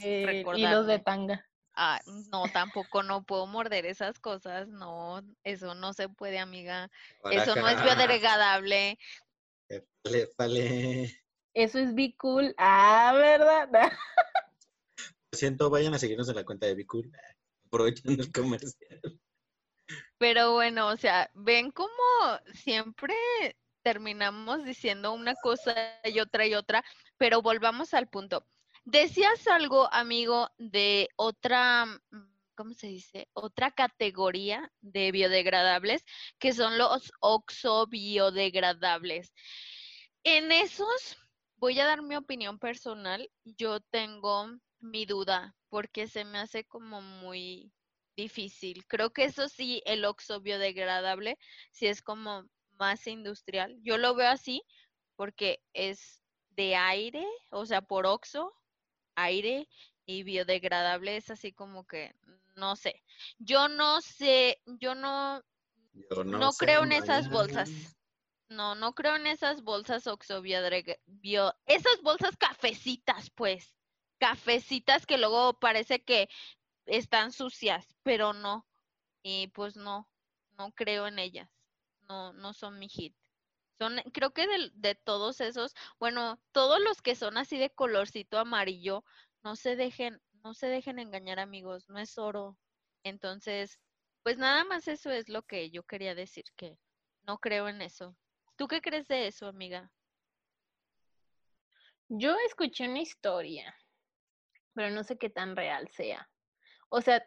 hilos 0.57 0.87
de 0.87 0.99
recordarme. 0.99 0.99
tanga. 1.01 1.47
Ah, 1.75 2.01
no, 2.31 2.45
tampoco 2.53 3.03
no 3.03 3.25
puedo 3.25 3.47
morder 3.47 3.87
esas 3.87 4.19
cosas. 4.19 4.69
No, 4.69 5.23
eso 5.45 5.75
no 5.75 5.93
se 5.93 6.09
puede, 6.09 6.39
amiga. 6.39 6.91
Eso 7.31 7.57
no 7.57 7.69
es 7.69 7.83
biodegradable. 7.83 8.99
Épale, 9.69 10.23
épale. 10.23 11.23
Eso 11.55 11.79
es 11.79 11.95
be 11.95 12.15
cool. 12.17 12.55
Ah, 12.59 13.13
¿verdad? 13.15 13.93
Lo 15.33 15.39
siento, 15.39 15.71
vayan 15.71 15.95
a 15.95 15.99
seguirnos 15.99 16.29
en 16.29 16.37
la 16.37 16.45
cuenta 16.45 16.67
de 16.67 16.75
Bicool. 16.75 17.11
Aprovechando 17.67 18.23
el 18.23 18.33
comercial. 18.33 19.01
Pero 20.19 20.53
bueno, 20.53 20.89
o 20.89 20.97
sea, 20.97 21.31
ven 21.35 21.71
cómo 21.71 21.91
siempre 22.53 23.15
terminamos 23.83 24.65
diciendo 24.65 25.13
una 25.13 25.35
cosa 25.35 25.75
y 26.05 26.21
otra 26.21 26.47
y 26.47 26.55
otra, 26.55 26.85
pero 27.17 27.43
volvamos 27.43 27.95
al 27.95 28.09
punto. 28.09 28.47
Decías 28.85 29.47
algo, 29.47 29.89
amigo, 29.93 30.51
de 30.59 31.09
otra, 31.17 31.87
mm, 31.87 32.01
¿cómo 32.57 32.75
se 32.75 32.89
dice? 32.89 33.29
Otra 33.33 33.71
categoría 33.71 34.73
de 34.81 35.13
biodegradables, 35.13 36.05
que 36.39 36.53
son 36.53 36.79
los 36.79 37.13
oxobiodegradables. 37.21 39.33
En 40.25 40.51
esos, 40.53 41.17
voy 41.57 41.79
a 41.81 41.87
dar 41.87 42.03
mi 42.03 42.17
opinión 42.17 42.59
personal. 42.59 43.31
Yo 43.45 43.81
tengo 43.81 44.49
mi 44.81 45.07
duda, 45.07 45.55
porque 45.69 46.09
se 46.09 46.25
me 46.25 46.39
hace 46.39 46.65
como 46.65 47.01
muy 47.01 47.73
difícil. 48.17 48.85
Creo 48.87 49.13
que 49.13 49.25
eso 49.25 49.49
sí, 49.49 49.81
el 49.87 50.05
oxo 50.05 50.41
biodegradable, 50.41 51.39
sí 51.71 51.87
es 51.87 52.03
como 52.03 52.45
más 52.79 53.07
industrial. 53.07 53.79
Yo 53.83 53.97
lo 53.97 54.15
veo 54.17 54.29
así 54.29 54.63
porque 55.17 55.63
es 55.73 56.21
de 56.51 56.75
aire, 56.77 57.25
o 57.51 57.65
sea, 57.65 57.81
por 57.83 58.07
oxo, 58.07 58.53
aire 59.15 59.69
y 60.07 60.23
biodegradable 60.23 61.17
es 61.17 61.31
así 61.31 61.53
como 61.53 61.87
que, 61.87 62.15
no 62.57 62.77
sé. 62.77 63.03
Yo 63.39 63.69
no 63.69 64.01
sé, 64.01 64.61
yo 64.67 64.95
no, 64.95 65.43
no, 66.25 66.53
creo 66.53 66.85
en 66.85 66.93
esas 66.93 67.29
bolsas. 67.31 67.71
No, 68.49 68.75
no 68.75 68.95
creo 68.95 69.17
en 69.17 69.27
esas 69.27 69.63
bolsas 69.63 70.07
oxo 70.07 70.43
bio, 70.43 71.55
esas 71.67 72.03
bolsas 72.03 72.37
cafecitas, 72.37 73.31
pues, 73.31 73.75
cafecitas 74.19 75.07
que 75.07 75.17
luego 75.17 75.59
parece 75.59 76.03
que 76.05 76.29
están 76.87 77.33
sucias, 77.33 77.97
pero 78.03 78.33
no. 78.33 78.67
Y 79.23 79.49
pues 79.49 79.77
no, 79.77 80.09
no 80.59 80.73
creo 80.73 81.07
en 81.07 81.19
ellas. 81.19 81.49
No, 82.09 82.33
no 82.33 82.53
son 82.53 82.79
mi 82.79 82.89
hit. 82.89 83.15
Creo 84.13 84.33
que 84.33 84.47
de, 84.47 84.71
de 84.75 84.95
todos 84.95 85.41
esos, 85.41 85.75
bueno, 85.99 86.41
todos 86.53 86.81
los 86.81 87.03
que 87.03 87.15
son 87.15 87.37
así 87.37 87.59
de 87.59 87.71
colorcito 87.71 88.39
amarillo, 88.39 89.05
no 89.43 89.57
se 89.57 89.77
dejen, 89.77 90.21
no 90.45 90.55
se 90.55 90.67
dejen 90.69 90.99
engañar 90.99 91.39
amigos, 91.39 91.89
no 91.89 91.99
es 91.99 92.19
oro. 92.19 92.57
Entonces, 93.05 93.81
pues 94.23 94.39
nada 94.39 94.65
más 94.65 94.89
eso 94.89 95.11
es 95.11 95.29
lo 95.29 95.43
que 95.43 95.71
yo 95.71 95.83
quería 95.85 96.15
decir, 96.15 96.45
que 96.57 96.79
no 97.27 97.39
creo 97.39 97.69
en 97.69 97.83
eso. 97.83 98.17
¿Tú 98.57 98.69
qué 98.69 98.81
crees 98.81 99.09
de 99.09 99.27
eso, 99.27 99.47
amiga? 99.47 99.91
Yo 102.09 102.37
escuché 102.47 102.89
una 102.89 103.01
historia, 103.01 103.75
pero 104.75 104.91
no 104.91 105.03
sé 105.03 105.17
qué 105.19 105.31
tan 105.31 105.57
real 105.57 105.89
sea. 105.89 106.29
O 106.91 107.01
sea, 107.01 107.27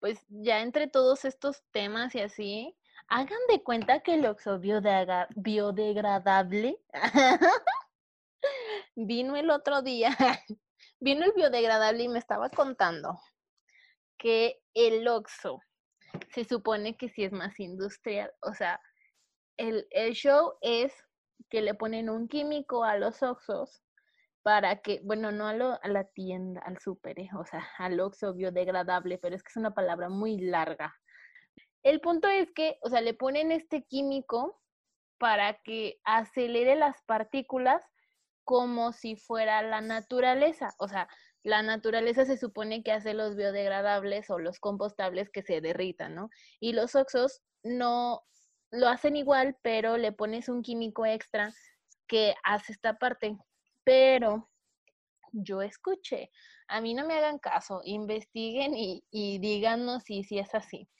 pues 0.00 0.18
ya 0.28 0.60
entre 0.60 0.88
todos 0.88 1.24
estos 1.24 1.62
temas 1.70 2.14
y 2.14 2.20
así, 2.20 2.76
hagan 3.08 3.38
de 3.48 3.62
cuenta 3.62 4.00
que 4.00 4.14
el 4.14 4.26
oxo 4.26 4.58
biodegradable 4.58 6.78
vino 8.96 9.36
el 9.36 9.50
otro 9.50 9.82
día, 9.82 10.10
vino 11.00 11.24
el 11.24 11.32
biodegradable 11.32 12.04
y 12.04 12.08
me 12.08 12.18
estaba 12.18 12.50
contando 12.50 13.18
que 14.18 14.60
el 14.74 15.06
oxo 15.08 15.60
se 16.30 16.44
supone 16.44 16.96
que 16.96 17.08
sí 17.08 17.24
es 17.24 17.32
más 17.32 17.58
industrial. 17.60 18.32
O 18.42 18.54
sea, 18.54 18.80
el, 19.56 19.86
el 19.90 20.14
show 20.14 20.54
es 20.60 20.92
que 21.48 21.62
le 21.62 21.74
ponen 21.74 22.10
un 22.10 22.28
químico 22.28 22.84
a 22.84 22.96
los 22.96 23.22
oxos 23.22 23.82
para 24.42 24.80
que, 24.80 25.00
bueno, 25.04 25.32
no 25.32 25.46
a, 25.46 25.54
lo, 25.54 25.82
a 25.82 25.88
la 25.88 26.04
tienda, 26.04 26.60
al 26.62 26.78
súper, 26.78 27.18
eh, 27.20 27.28
o 27.38 27.44
sea, 27.44 27.66
al 27.78 28.00
oxo 28.00 28.34
biodegradable, 28.34 29.18
pero 29.18 29.36
es 29.36 29.42
que 29.42 29.50
es 29.50 29.56
una 29.56 29.74
palabra 29.74 30.08
muy 30.08 30.38
larga. 30.38 30.94
El 31.82 32.00
punto 32.00 32.28
es 32.28 32.50
que, 32.52 32.78
o 32.82 32.90
sea, 32.90 33.00
le 33.00 33.14
ponen 33.14 33.52
este 33.52 33.84
químico 33.84 34.60
para 35.18 35.60
que 35.62 36.00
acelere 36.04 36.76
las 36.76 37.02
partículas 37.06 37.84
como 38.44 38.92
si 38.92 39.16
fuera 39.16 39.62
la 39.62 39.80
naturaleza. 39.80 40.74
O 40.78 40.88
sea, 40.88 41.08
la 41.42 41.62
naturaleza 41.62 42.24
se 42.24 42.36
supone 42.38 42.82
que 42.82 42.92
hace 42.92 43.14
los 43.14 43.36
biodegradables 43.36 44.30
o 44.30 44.38
los 44.38 44.58
compostables 44.58 45.30
que 45.30 45.42
se 45.42 45.60
derritan, 45.60 46.14
¿no? 46.14 46.30
Y 46.60 46.72
los 46.72 46.94
oxos 46.94 47.42
no 47.62 48.22
lo 48.70 48.88
hacen 48.88 49.16
igual, 49.16 49.56
pero 49.62 49.96
le 49.96 50.12
pones 50.12 50.48
un 50.48 50.62
químico 50.62 51.06
extra 51.06 51.52
que 52.06 52.34
hace 52.42 52.72
esta 52.72 52.98
parte 52.98 53.36
pero 53.88 54.50
yo 55.32 55.62
escuché, 55.62 56.30
a 56.66 56.82
mí 56.82 56.92
no 56.92 57.06
me 57.06 57.14
hagan 57.14 57.38
caso, 57.38 57.80
investiguen 57.84 58.74
y, 58.74 59.02
díganos 59.38 60.02
si, 60.02 60.24
si 60.24 60.38
es 60.38 60.54
así. 60.54 60.90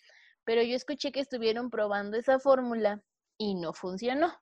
Pero 0.49 0.63
yo 0.63 0.75
escuché 0.77 1.13
que 1.13 1.21
estuvieron 1.21 1.69
probando 1.69 2.17
esa 2.17 2.41
fórmula 2.41 3.03
y 3.37 3.55
no 3.55 3.75
funcionó. 3.75 4.33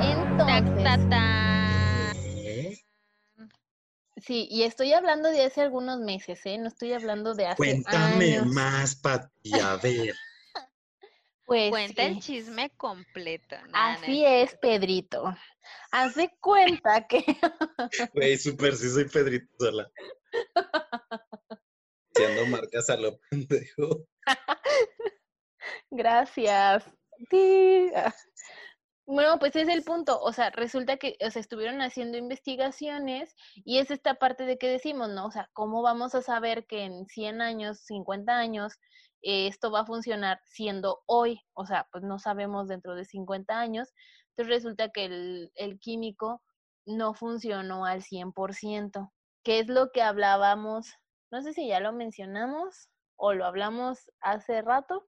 Entonces. 0.00 1.10
Sí, 4.18 4.46
y 4.48 4.62
estoy 4.62 4.92
hablando 4.92 5.30
de 5.30 5.46
hace 5.46 5.62
algunos 5.62 5.98
meses, 5.98 6.46
¿eh? 6.46 6.58
No 6.58 6.68
estoy 6.68 6.92
hablando 6.92 7.34
de 7.34 7.46
hace 7.48 7.56
Cuéntame 7.56 8.42
más, 8.42 8.94
Pati, 8.94 9.58
a 9.60 9.74
ver. 9.78 10.14
Pues 11.44 11.70
Cuenta 11.70 12.04
el 12.04 12.20
chisme 12.20 12.70
completo. 12.76 13.56
Así 13.72 14.24
es, 14.24 14.54
Pedrito. 14.54 15.36
Hace 15.90 16.30
cuenta 16.40 17.04
que. 17.08 17.24
Güey, 18.14 18.38
súper, 18.38 18.76
sí 18.76 18.88
soy 18.88 19.08
Pedrito 19.08 19.52
sola. 19.58 19.90
Siendo 22.14 22.46
marcas 22.46 22.88
a 22.90 22.96
lo 22.96 23.18
pendejo. 23.28 24.06
Gracias. 25.92 26.84
Bueno, 29.04 29.38
pues 29.40 29.56
es 29.56 29.68
el 29.68 29.82
punto. 29.82 30.20
O 30.20 30.32
sea, 30.32 30.50
resulta 30.50 30.96
que 30.96 31.16
o 31.26 31.30
sea, 31.30 31.40
estuvieron 31.40 31.82
haciendo 31.82 32.16
investigaciones 32.16 33.34
y 33.56 33.78
es 33.78 33.90
esta 33.90 34.14
parte 34.14 34.46
de 34.46 34.58
que 34.58 34.68
decimos, 34.68 35.10
¿no? 35.10 35.26
O 35.26 35.30
sea, 35.32 35.50
¿cómo 35.52 35.82
vamos 35.82 36.14
a 36.14 36.22
saber 36.22 36.66
que 36.66 36.84
en 36.84 37.06
100 37.06 37.42
años, 37.42 37.80
50 37.80 38.32
años, 38.38 38.74
esto 39.20 39.72
va 39.72 39.80
a 39.80 39.86
funcionar 39.86 40.40
siendo 40.46 41.02
hoy? 41.06 41.40
O 41.52 41.66
sea, 41.66 41.88
pues 41.90 42.04
no 42.04 42.20
sabemos 42.20 42.68
dentro 42.68 42.94
de 42.94 43.04
50 43.04 43.58
años. 43.58 43.92
Entonces 44.30 44.54
resulta 44.54 44.90
que 44.90 45.06
el, 45.06 45.50
el 45.56 45.80
químico 45.80 46.40
no 46.86 47.12
funcionó 47.12 47.84
al 47.84 48.02
100%, 48.02 49.12
que 49.42 49.58
es 49.58 49.66
lo 49.66 49.90
que 49.90 50.02
hablábamos, 50.02 50.94
no 51.32 51.42
sé 51.42 51.52
si 51.52 51.66
ya 51.68 51.80
lo 51.80 51.92
mencionamos 51.92 52.88
o 53.16 53.34
lo 53.34 53.46
hablamos 53.46 54.10
hace 54.20 54.62
rato, 54.62 55.06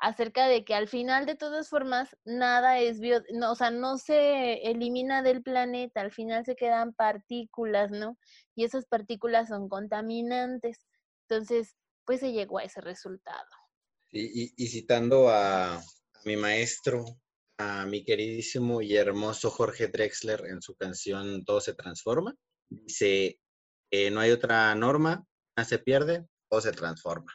acerca 0.00 0.46
de 0.48 0.64
que 0.64 0.74
al 0.74 0.88
final 0.88 1.26
de 1.26 1.36
todas 1.36 1.68
formas 1.68 2.16
nada 2.24 2.78
es 2.80 3.00
bio, 3.00 3.22
no, 3.32 3.52
o 3.52 3.54
sea, 3.54 3.70
no 3.70 3.98
se 3.98 4.54
elimina 4.68 5.22
del 5.22 5.42
planeta, 5.42 6.00
al 6.00 6.12
final 6.12 6.44
se 6.44 6.56
quedan 6.56 6.92
partículas, 6.94 7.90
¿no? 7.90 8.18
Y 8.54 8.64
esas 8.64 8.86
partículas 8.86 9.48
son 9.48 9.68
contaminantes. 9.68 10.86
Entonces, 11.28 11.76
pues 12.04 12.20
se 12.20 12.32
llegó 12.32 12.58
a 12.58 12.64
ese 12.64 12.80
resultado. 12.80 13.48
Y, 14.10 14.68
citando 14.68 15.28
a, 15.28 15.82
mi 16.24 16.36
maestro, 16.36 17.04
a 17.58 17.84
mi 17.86 18.04
queridísimo 18.04 18.80
y 18.80 18.96
hermoso 18.96 19.50
Jorge 19.50 19.88
Drexler 19.88 20.46
en 20.46 20.62
su 20.62 20.76
canción 20.76 21.44
Todo 21.44 21.60
se 21.60 21.74
transforma, 21.74 22.34
dice, 22.68 23.40
eh, 23.90 24.10
no 24.10 24.20
hay 24.20 24.30
otra 24.30 24.74
norma, 24.74 25.26
nada 25.56 25.68
se 25.68 25.78
pierde, 25.78 26.26
todo 26.48 26.60
se 26.60 26.72
transforma. 26.72 27.32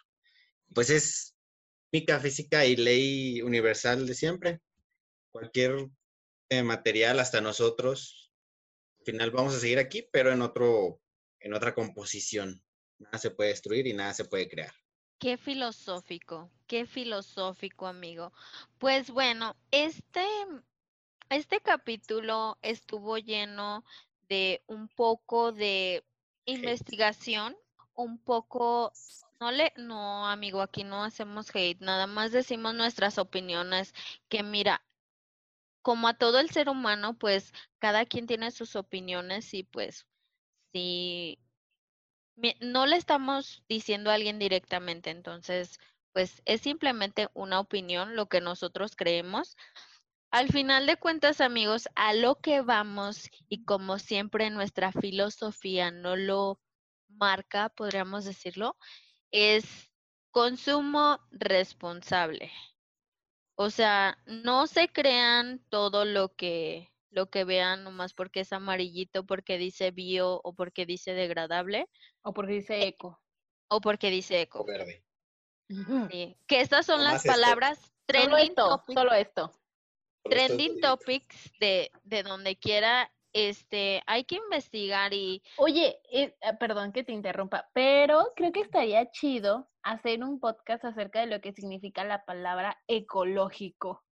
Pues 0.73 0.89
es 0.89 1.35
química, 1.91 2.19
física 2.19 2.65
y 2.65 2.75
ley 2.75 3.41
universal 3.41 4.05
de 4.05 4.13
siempre. 4.13 4.59
Cualquier 5.31 5.89
eh, 6.49 6.63
material, 6.63 7.19
hasta 7.19 7.41
nosotros, 7.41 8.31
al 8.99 9.05
final 9.05 9.31
vamos 9.31 9.55
a 9.55 9.59
seguir 9.59 9.79
aquí, 9.79 10.07
pero 10.11 10.31
en 10.31 10.41
otro, 10.41 10.99
en 11.39 11.53
otra 11.53 11.73
composición. 11.73 12.61
Nada 12.97 13.17
se 13.17 13.31
puede 13.31 13.51
destruir 13.51 13.87
y 13.87 13.93
nada 13.93 14.13
se 14.13 14.25
puede 14.25 14.49
crear. 14.49 14.73
Qué 15.19 15.37
filosófico, 15.37 16.49
qué 16.67 16.85
filosófico, 16.85 17.87
amigo. 17.87 18.31
Pues 18.77 19.09
bueno, 19.09 19.55
este, 19.71 20.25
este 21.29 21.59
capítulo 21.59 22.57
estuvo 22.61 23.17
lleno 23.17 23.83
de 24.29 24.61
un 24.67 24.87
poco 24.87 25.51
de 25.51 26.03
investigación, 26.45 27.55
un 27.99 28.17
poco 28.17 28.91
no 29.39 29.51
le, 29.51 29.73
no, 29.77 30.27
amigo, 30.27 30.61
aquí 30.61 30.83
no 30.83 31.03
hacemos 31.03 31.53
hate, 31.55 31.79
nada 31.81 32.07
más 32.07 32.31
decimos 32.31 32.73
nuestras 32.75 33.17
opiniones, 33.17 33.93
que 34.27 34.43
mira, 34.43 34.83
como 35.81 36.07
a 36.07 36.13
todo 36.13 36.39
el 36.39 36.49
ser 36.49 36.69
humano, 36.69 37.17
pues 37.17 37.53
cada 37.79 38.05
quien 38.05 38.27
tiene 38.27 38.51
sus 38.51 38.75
opiniones 38.75 39.53
y 39.53 39.63
pues 39.63 40.05
si 40.73 41.39
no 42.61 42.85
le 42.85 42.95
estamos 42.95 43.63
diciendo 43.67 44.11
a 44.11 44.15
alguien 44.15 44.39
directamente, 44.39 45.09
entonces 45.09 45.79
pues 46.13 46.41
es 46.45 46.61
simplemente 46.61 47.29
una 47.33 47.59
opinión, 47.59 48.15
lo 48.15 48.27
que 48.27 48.41
nosotros 48.41 48.95
creemos. 48.95 49.55
Al 50.31 50.49
final 50.49 50.85
de 50.85 50.97
cuentas, 50.97 51.39
amigos, 51.41 51.87
a 51.95 52.13
lo 52.13 52.35
que 52.35 52.61
vamos 52.61 53.29
y 53.47 53.63
como 53.63 53.99
siempre 53.99 54.49
nuestra 54.49 54.91
filosofía 54.91 55.91
no 55.91 56.15
lo 56.15 56.59
marca, 57.19 57.69
podríamos 57.69 58.25
decirlo, 58.25 58.77
es 59.31 59.91
consumo 60.31 61.19
responsable. 61.31 62.51
O 63.55 63.69
sea, 63.69 64.17
no 64.25 64.67
se 64.67 64.87
crean 64.87 65.59
todo 65.69 66.05
lo 66.05 66.35
que 66.35 66.89
lo 67.11 67.29
que 67.29 67.43
vean 67.43 67.83
nomás 67.83 68.13
porque 68.13 68.41
es 68.41 68.53
amarillito, 68.53 69.25
porque 69.25 69.57
dice 69.57 69.91
bio 69.91 70.39
o 70.43 70.53
porque 70.53 70.85
dice 70.85 71.13
degradable 71.13 71.89
O 72.21 72.33
porque 72.33 72.53
dice 72.53 72.87
eco. 72.87 73.19
o 73.67 73.81
porque 73.81 74.11
dice 74.11 74.35
O 74.35 74.41
eco. 74.41 74.65
verde. 74.65 75.03
Sí. 76.11 76.37
Que 76.47 76.61
estas 76.61 76.85
son 76.85 76.99
Nomás 76.99 77.13
las 77.13 77.25
esto. 77.25 77.33
palabras 77.33 77.79
Solo 77.79 77.93
trending 78.05 78.49
esto, 78.49 78.67
topics, 78.69 78.99
solo 78.99 79.13
esto. 79.13 79.51
Esto 80.23 80.29
trending 80.29 80.81
topics 80.81 81.51
de, 81.59 81.91
de 82.03 82.23
donde 82.23 82.55
quiera. 82.57 83.11
Este, 83.33 84.01
hay 84.07 84.23
que 84.23 84.35
investigar 84.35 85.13
y 85.13 85.43
Oye, 85.57 85.99
eh, 86.11 86.35
ah, 86.41 86.57
perdón 86.57 86.91
que 86.91 87.03
te 87.03 87.11
interrumpa, 87.11 87.69
pero 87.73 88.33
creo 88.35 88.51
que 88.51 88.61
estaría 88.61 89.11
chido 89.11 89.69
hacer 89.83 90.23
un 90.23 90.39
podcast 90.39 90.83
acerca 90.85 91.21
de 91.21 91.27
lo 91.27 91.41
que 91.41 91.53
significa 91.53 92.03
la 92.03 92.25
palabra 92.25 92.77
ecológico. 92.87 94.03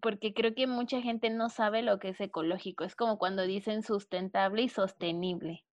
Porque 0.00 0.34
creo 0.34 0.54
que 0.54 0.66
mucha 0.66 1.00
gente 1.00 1.30
no 1.30 1.48
sabe 1.48 1.82
lo 1.82 1.98
que 1.98 2.10
es 2.10 2.20
ecológico. 2.20 2.84
Es 2.84 2.96
como 2.96 3.18
cuando 3.18 3.42
dicen 3.44 3.82
sustentable 3.82 4.62
y 4.62 4.68
sostenible. 4.68 5.64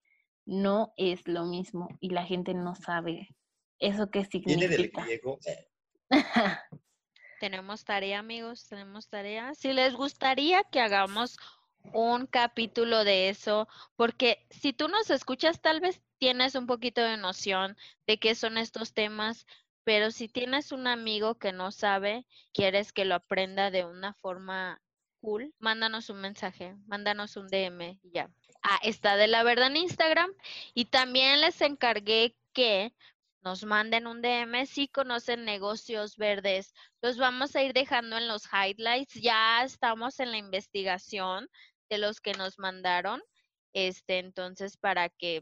No 0.45 0.93
es 0.97 1.27
lo 1.27 1.45
mismo 1.45 1.89
y 1.99 2.09
la 2.09 2.25
gente 2.25 2.53
no 2.53 2.75
sabe 2.75 3.29
eso 3.79 4.09
qué 4.11 4.27
Viene 4.45 4.67
del 4.67 4.89
significa. 4.89 5.03
griego. 5.05 5.39
Tenemos 7.39 7.85
tarea, 7.85 8.19
amigos, 8.19 8.67
tenemos 8.67 9.07
tarea. 9.07 9.53
Si 9.55 9.71
les 9.71 9.93
gustaría 9.93 10.63
que 10.65 10.81
hagamos 10.81 11.37
un 11.93 12.27
capítulo 12.27 13.03
de 13.03 13.29
eso, 13.29 13.67
porque 13.95 14.45
si 14.49 14.73
tú 14.73 14.87
nos 14.87 15.09
escuchas, 15.09 15.61
tal 15.61 15.79
vez 15.79 16.01
tienes 16.17 16.55
un 16.55 16.67
poquito 16.67 17.01
de 17.01 17.17
noción 17.17 17.77
de 18.07 18.19
qué 18.19 18.35
son 18.35 18.57
estos 18.57 18.93
temas, 18.93 19.45
pero 19.83 20.11
si 20.11 20.27
tienes 20.27 20.71
un 20.71 20.87
amigo 20.87 21.35
que 21.35 21.51
no 21.51 21.71
sabe, 21.71 22.25
quieres 22.53 22.93
que 22.93 23.05
lo 23.05 23.15
aprenda 23.15 23.71
de 23.71 23.85
una 23.85 24.13
forma 24.13 24.81
cool, 25.21 25.53
mándanos 25.59 26.09
un 26.09 26.21
mensaje, 26.21 26.75
mándanos 26.85 27.37
un 27.37 27.47
DM 27.47 27.99
ya. 28.03 28.29
Ah, 28.61 28.79
está 28.83 29.15
de 29.15 29.27
la 29.27 29.43
verdad 29.43 29.67
en 29.67 29.77
Instagram 29.77 30.31
y 30.73 30.85
también 30.85 31.41
les 31.41 31.61
encargué 31.61 32.35
que 32.53 32.93
nos 33.41 33.63
manden 33.63 34.07
un 34.07 34.21
DM 34.21 34.65
si 34.65 34.87
conocen 34.89 35.45
negocios 35.45 36.17
verdes. 36.17 36.73
Los 37.01 37.17
vamos 37.17 37.55
a 37.55 37.63
ir 37.63 37.73
dejando 37.73 38.17
en 38.17 38.27
los 38.27 38.43
highlights. 38.51 39.13
Ya 39.15 39.63
estamos 39.63 40.19
en 40.19 40.31
la 40.31 40.37
investigación 40.37 41.47
de 41.89 41.97
los 41.99 42.19
que 42.19 42.33
nos 42.33 42.59
mandaron. 42.59 43.21
Este, 43.73 44.19
entonces, 44.19 44.77
para 44.77 45.09
que, 45.09 45.41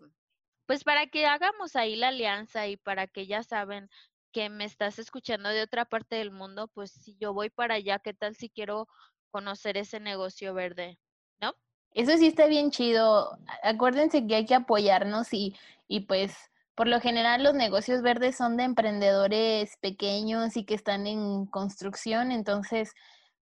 pues 0.67 0.83
para 0.83 1.07
que 1.07 1.25
hagamos 1.25 1.75
ahí 1.75 1.95
la 1.95 2.09
alianza 2.09 2.67
y 2.67 2.77
para 2.77 3.07
que 3.07 3.25
ya 3.25 3.41
saben 3.41 3.89
que 4.31 4.49
me 4.49 4.65
estás 4.65 4.99
escuchando 4.99 5.49
de 5.49 5.63
otra 5.63 5.85
parte 5.85 6.17
del 6.17 6.31
mundo, 6.31 6.67
pues 6.67 6.91
si 6.91 7.17
yo 7.17 7.33
voy 7.33 7.49
para 7.49 7.75
allá, 7.75 7.97
¿qué 7.99 8.13
tal 8.13 8.35
si 8.35 8.49
quiero 8.49 8.87
conocer 9.31 9.77
ese 9.77 9.99
negocio 9.99 10.53
verde? 10.53 10.99
¿No? 11.41 11.55
Eso 11.93 12.15
sí 12.17 12.27
está 12.27 12.45
bien 12.45 12.69
chido. 12.69 13.39
Acuérdense 13.63 14.27
que 14.27 14.35
hay 14.35 14.45
que 14.45 14.55
apoyarnos 14.55 15.33
y, 15.33 15.55
y 15.87 16.01
pues 16.01 16.37
por 16.77 16.87
lo 16.87 17.01
general 17.01 17.41
los 17.41 17.55
negocios 17.55 18.03
verdes 18.03 18.37
son 18.37 18.55
de 18.55 18.63
emprendedores 18.63 19.77
pequeños 19.81 20.55
y 20.57 20.63
que 20.63 20.75
están 20.75 21.07
en 21.07 21.47
construcción, 21.47 22.31
entonces 22.31 22.93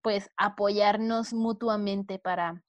pues 0.02 0.30
apoyarnos 0.38 1.34
mutuamente 1.34 2.18
para 2.18 2.64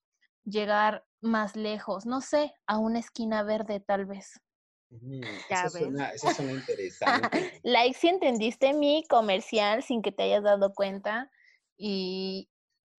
llegar 0.44 1.06
más 1.20 1.54
lejos, 1.54 2.04
no 2.04 2.20
sé, 2.20 2.52
a 2.66 2.78
una 2.78 2.98
esquina 2.98 3.44
verde 3.44 3.78
tal 3.78 4.06
vez. 4.06 4.40
Mm, 4.90 5.20
Ya 5.48 5.62
eso, 5.66 5.78
ves. 5.78 5.84
suena, 5.84 6.10
eso 6.10 6.34
suena 6.34 6.52
interesante. 6.52 7.60
Like 7.62 7.96
si 7.96 8.08
entendiste 8.08 8.74
mi 8.74 9.04
comercial 9.08 9.84
sin 9.84 10.02
que 10.02 10.10
te 10.10 10.24
hayas 10.24 10.42
dado 10.42 10.74
cuenta 10.74 11.30
y 11.76 12.48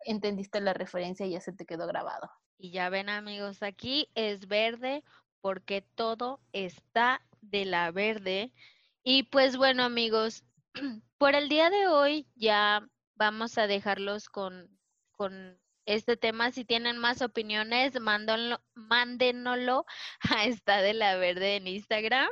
entendiste 0.05 0.61
la 0.61 0.73
referencia 0.73 1.25
y 1.25 1.31
ya 1.31 1.41
se 1.41 1.51
te 1.51 1.65
quedó 1.65 1.85
grabado. 1.85 2.29
Y 2.57 2.71
ya 2.71 2.87
ven 2.87 3.09
amigos, 3.09 3.61
aquí 3.61 4.09
es 4.15 4.47
verde 4.47 5.03
porque 5.41 5.81
todo 5.81 6.39
está 6.53 7.21
de 7.49 7.65
la 7.65 7.91
verde. 7.91 8.53
Y 9.03 9.23
pues 9.23 9.57
bueno 9.57 9.83
amigos, 9.83 10.43
por 11.17 11.35
el 11.35 11.49
día 11.49 11.69
de 11.69 11.87
hoy 11.87 12.27
ya 12.35 12.87
vamos 13.15 13.57
a 13.57 13.67
dejarlos 13.67 14.29
con, 14.29 14.69
con 15.11 15.59
este 15.85 16.17
tema. 16.17 16.51
Si 16.51 16.65
tienen 16.65 16.97
más 16.97 17.21
opiniones, 17.21 17.99
mándenlo, 17.99 18.61
mándenoslo 18.75 19.85
a 20.37 20.45
Está 20.45 20.81
de 20.81 20.93
la 20.93 21.15
Verde 21.15 21.55
en 21.55 21.67
Instagram. 21.67 22.29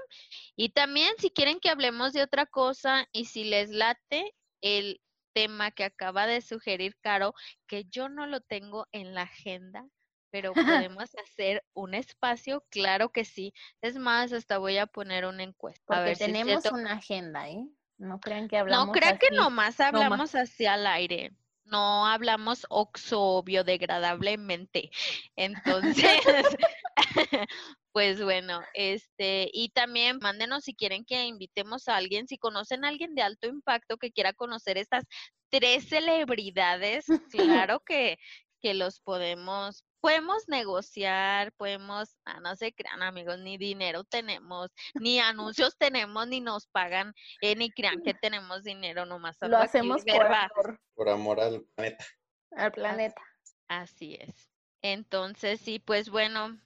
Y 0.56 0.70
también 0.70 1.14
si 1.18 1.32
quieren 1.32 1.60
que 1.60 1.70
hablemos 1.70 2.14
de 2.14 2.22
otra 2.22 2.46
cosa 2.46 3.08
y 3.12 3.26
si 3.26 3.46
les 3.46 3.72
late 3.72 4.34
el 4.62 5.02
tema 5.34 5.72
que 5.72 5.84
acaba 5.84 6.28
de 6.28 6.42
sugerir 6.42 6.96
Caro, 7.02 7.34
que 7.68 7.86
yo 7.86 8.10
no 8.10 8.26
lo 8.26 8.42
tengo 8.42 8.88
en 8.92 9.14
la 9.14 9.24
agenda, 9.24 9.86
pero 10.36 10.52
podemos 10.92 11.10
hacer 11.24 11.64
un 11.74 11.94
espacio, 11.94 12.62
claro 12.70 13.10
que 13.10 13.24
sí. 13.24 13.54
Es 13.82 13.96
más, 13.96 14.34
hasta 14.34 14.58
voy 14.58 14.78
a 14.78 14.86
poner 14.86 15.26
una 15.26 15.44
encuesta. 15.44 15.82
a 15.86 15.88
Porque 15.88 16.04
ver 16.10 16.18
si 16.18 16.24
es 16.24 16.28
tenemos 16.28 16.66
una 16.66 16.92
agenda, 16.92 17.50
¿eh? 17.50 17.66
No 17.98 18.20
crean 18.20 18.50
que 18.50 18.58
hablamos 18.58 18.88
No 18.88 18.92
crean 18.92 19.18
que 19.18 19.32
nomás. 19.32 19.80
hablamos 19.80 20.36
así 20.36 20.66
al 20.66 20.86
aire. 20.88 21.32
No 21.64 22.06
hablamos 22.06 22.66
oxo 22.70 23.44
biodegradablemente. 23.44 24.92
Entonces, 25.38 26.20
pues 27.94 28.22
bueno, 28.22 28.60
este, 28.74 29.50
y 29.54 29.70
también 29.70 30.20
mándenos 30.22 30.66
si 30.66 30.76
quieren 30.76 31.06
que 31.06 31.28
invitemos 31.28 31.88
a 31.88 31.96
alguien, 31.96 32.28
si 32.28 32.38
conocen 32.38 32.84
a 32.84 32.90
alguien 32.90 33.16
de 33.16 33.22
alto 33.22 33.48
impacto 33.48 33.96
que 33.96 34.12
quiera 34.12 34.34
conocer 34.34 34.78
estas 34.78 35.06
tres 35.50 35.88
celebridades, 35.88 37.06
claro 37.70 37.80
que, 37.86 38.18
que 38.66 38.74
los 38.74 39.00
podemos, 39.00 39.86
podemos 40.02 40.48
negociar, 40.48 41.52
podemos, 41.52 42.18
ah, 42.26 42.40
no 42.40 42.56
se 42.56 42.74
crean 42.74 43.04
amigos, 43.04 43.38
ni 43.42 43.60
dinero 43.60 44.04
tenemos, 44.06 44.72
ni 44.96 45.20
anuncios 45.20 45.78
tenemos, 45.78 46.28
ni 46.28 46.42
nos 46.42 46.66
pagan, 46.66 47.14
eh, 47.42 47.56
ni 47.56 47.70
crean 47.70 48.02
que 48.02 48.16
tenemos 48.16 48.64
dinero, 48.64 49.06
nomás 49.06 49.38
Lo 49.42 49.58
aquí 49.58 49.66
hacemos 49.68 50.04
por 50.04 50.26
amor 50.26 50.80
Por 50.96 51.10
amor 51.10 51.40
al 51.42 51.62
planeta. 51.76 52.06
al 52.58 52.72
planeta. 52.72 53.22
Así 53.68 54.18
es. 54.20 54.50
Entonces, 54.82 55.62
sí, 55.62 55.78
pues 55.78 56.10
bueno, 56.10 56.50
No 56.50 56.58
sé 56.58 56.64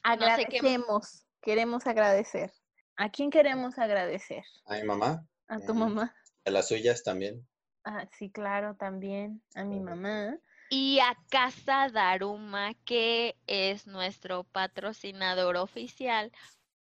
qué- 0.00 0.60
Agradecemos, 0.60 1.26
queremos 1.42 1.86
agradecer. 1.86 2.54
¿A 2.96 3.10
quién 3.10 3.28
queremos 3.28 3.78
agradecer? 3.78 4.44
A 4.64 4.76
mi 4.76 4.84
mamá, 4.84 5.26
¿A 5.48 5.58
tu 5.60 5.74
mamá? 5.74 6.16
a 6.46 6.50
las 6.50 6.68
suyas 6.68 7.02
también. 7.02 7.46
Ah, 7.84 8.08
sí, 8.18 8.30
claro, 8.30 8.76
también. 8.76 9.42
A 9.54 9.64
mi 9.64 9.78
mamá. 9.78 10.38
Y 10.70 10.98
a 11.00 11.16
Casa 11.30 11.88
Daruma, 11.88 12.74
que 12.84 13.36
es 13.46 13.86
nuestro 13.86 14.44
patrocinador 14.44 15.56
oficial. 15.56 16.32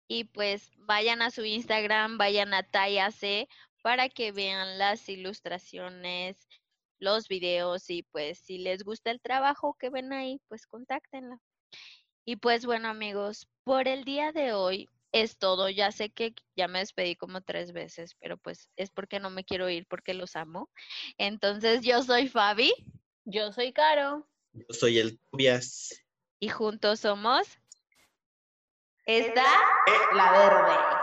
Y 0.08 0.24
pues 0.24 0.70
vayan 0.78 1.22
a 1.22 1.30
su 1.30 1.44
Instagram, 1.44 2.18
vayan 2.18 2.54
a 2.54 2.62
Tallase 2.62 3.48
para 3.82 4.08
que 4.08 4.32
vean 4.32 4.78
las 4.78 5.08
ilustraciones, 5.08 6.48
los 6.98 7.28
videos 7.28 7.90
y 7.90 8.02
pues 8.04 8.38
si 8.38 8.58
les 8.58 8.82
gusta 8.84 9.10
el 9.10 9.20
trabajo 9.20 9.76
que 9.78 9.90
ven 9.90 10.12
ahí, 10.12 10.40
pues 10.48 10.66
contáctenla. 10.66 11.38
Y 12.24 12.36
pues 12.36 12.66
bueno 12.66 12.88
amigos, 12.88 13.48
por 13.64 13.88
el 13.88 14.04
día 14.04 14.32
de 14.32 14.52
hoy 14.52 14.88
es 15.12 15.38
todo. 15.38 15.68
Ya 15.70 15.92
sé 15.92 16.10
que 16.10 16.34
ya 16.56 16.68
me 16.68 16.80
despedí 16.80 17.16
como 17.16 17.40
tres 17.40 17.72
veces, 17.72 18.14
pero 18.20 18.36
pues 18.36 18.70
es 18.76 18.90
porque 18.90 19.20
no 19.20 19.30
me 19.30 19.44
quiero 19.44 19.68
ir 19.70 19.86
porque 19.86 20.14
los 20.14 20.36
amo. 20.36 20.70
Entonces 21.18 21.82
yo 21.82 22.02
soy 22.02 22.28
Fabi 22.28 22.72
Yo 23.28 23.52
soy 23.52 23.72
Caro. 23.72 24.24
Yo 24.52 24.66
soy 24.70 24.98
el 25.00 25.18
Tobias. 25.18 26.00
y 26.38 26.48
juntos 26.48 27.00
somos... 27.00 27.46
Esta... 29.04 29.44
La 30.14 30.32
verde. 30.32 30.95